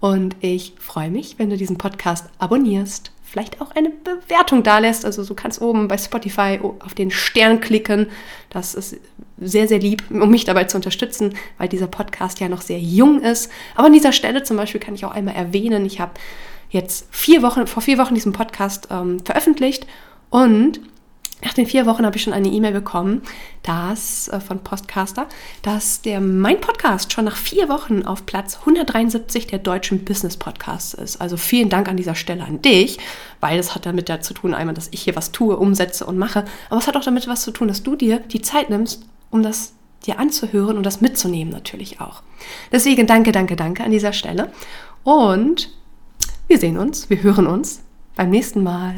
Und 0.00 0.34
ich 0.40 0.72
freue 0.78 1.10
mich, 1.10 1.38
wenn 1.38 1.50
du 1.50 1.58
diesen 1.58 1.76
Podcast 1.76 2.30
abonnierst 2.38 3.11
vielleicht 3.32 3.62
auch 3.62 3.70
eine 3.70 3.88
Bewertung 3.88 4.62
da 4.62 4.78
lässt. 4.78 5.06
Also 5.06 5.24
du 5.24 5.34
kannst 5.34 5.62
oben 5.62 5.88
bei 5.88 5.96
Spotify 5.96 6.60
auf 6.80 6.92
den 6.92 7.10
Stern 7.10 7.60
klicken. 7.60 8.08
Das 8.50 8.74
ist 8.74 8.96
sehr, 9.38 9.66
sehr 9.66 9.78
lieb, 9.78 10.04
um 10.10 10.30
mich 10.30 10.44
dabei 10.44 10.64
zu 10.64 10.76
unterstützen, 10.76 11.34
weil 11.56 11.68
dieser 11.68 11.86
Podcast 11.86 12.40
ja 12.40 12.50
noch 12.50 12.60
sehr 12.60 12.78
jung 12.78 13.22
ist. 13.22 13.50
Aber 13.74 13.86
an 13.86 13.94
dieser 13.94 14.12
Stelle 14.12 14.42
zum 14.42 14.58
Beispiel 14.58 14.82
kann 14.82 14.94
ich 14.94 15.06
auch 15.06 15.12
einmal 15.12 15.34
erwähnen, 15.34 15.86
ich 15.86 15.98
habe 15.98 16.12
jetzt 16.68 17.06
vier 17.10 17.40
Wochen, 17.40 17.66
vor 17.66 17.82
vier 17.82 17.96
Wochen 17.96 18.14
diesen 18.14 18.34
Podcast 18.34 18.88
ähm, 18.90 19.20
veröffentlicht 19.24 19.86
und 20.28 20.80
nach 21.44 21.54
den 21.54 21.66
vier 21.66 21.86
Wochen 21.86 22.06
habe 22.06 22.16
ich 22.16 22.22
schon 22.22 22.32
eine 22.32 22.48
E-Mail 22.48 22.72
bekommen, 22.72 23.22
dass 23.62 24.28
äh, 24.28 24.40
von 24.40 24.60
Postcaster, 24.60 25.26
dass 25.62 26.02
der 26.02 26.20
mein 26.20 26.60
Podcast 26.60 27.12
schon 27.12 27.24
nach 27.24 27.36
vier 27.36 27.68
Wochen 27.68 28.02
auf 28.02 28.26
Platz 28.26 28.58
173 28.60 29.48
der 29.48 29.58
deutschen 29.58 30.04
Business 30.04 30.36
Podcasts 30.36 30.94
ist. 30.94 31.20
Also 31.20 31.36
vielen 31.36 31.68
Dank 31.68 31.88
an 31.88 31.96
dieser 31.96 32.14
Stelle 32.14 32.44
an 32.44 32.62
dich, 32.62 32.98
weil 33.40 33.58
es 33.58 33.74
hat 33.74 33.86
damit 33.86 34.08
ja 34.08 34.20
zu 34.20 34.34
tun, 34.34 34.54
einmal, 34.54 34.74
dass 34.74 34.88
ich 34.92 35.02
hier 35.02 35.16
was 35.16 35.32
tue, 35.32 35.56
umsetze 35.56 36.06
und 36.06 36.16
mache, 36.16 36.44
aber 36.70 36.78
es 36.78 36.86
hat 36.86 36.96
auch 36.96 37.04
damit 37.04 37.26
was 37.26 37.42
zu 37.42 37.50
tun, 37.50 37.68
dass 37.68 37.82
du 37.82 37.96
dir 37.96 38.18
die 38.18 38.42
Zeit 38.42 38.70
nimmst, 38.70 39.04
um 39.30 39.42
das 39.42 39.72
dir 40.06 40.18
anzuhören 40.18 40.76
und 40.76 40.84
das 40.84 41.00
mitzunehmen 41.00 41.52
natürlich 41.52 42.00
auch. 42.00 42.22
Deswegen 42.70 43.06
danke, 43.06 43.32
danke, 43.32 43.56
danke 43.56 43.84
an 43.84 43.90
dieser 43.90 44.12
Stelle 44.12 44.52
und 45.04 45.70
wir 46.46 46.58
sehen 46.58 46.78
uns, 46.78 47.08
wir 47.10 47.22
hören 47.22 47.46
uns 47.46 47.82
beim 48.16 48.30
nächsten 48.30 48.62
Mal. 48.62 48.94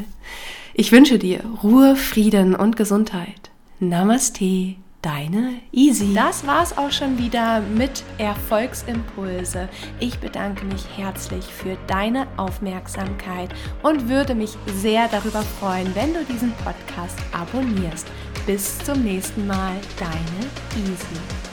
Ich 0.77 0.91
wünsche 0.91 1.17
dir 1.17 1.41
Ruhe, 1.63 1.95
Frieden 1.95 2.53
und 2.53 2.75
Gesundheit. 2.75 3.49
Namaste 3.79 4.75
deine 5.01 5.53
Easy. 5.71 6.13
Das 6.13 6.45
war's 6.45 6.77
auch 6.77 6.91
schon 6.91 7.17
wieder 7.17 7.61
mit 7.61 8.03
Erfolgsimpulse. 8.17 9.69
Ich 10.01 10.19
bedanke 10.19 10.65
mich 10.65 10.83
herzlich 10.97 11.45
für 11.45 11.77
deine 11.87 12.27
Aufmerksamkeit 12.35 13.55
und 13.83 14.09
würde 14.09 14.35
mich 14.35 14.51
sehr 14.75 15.07
darüber 15.07 15.43
freuen, 15.43 15.95
wenn 15.95 16.13
du 16.13 16.25
diesen 16.25 16.51
Podcast 16.65 17.19
abonnierst. 17.31 18.07
Bis 18.45 18.77
zum 18.79 19.01
nächsten 19.01 19.47
Mal, 19.47 19.77
deine 19.97 20.89
Easy. 20.91 21.44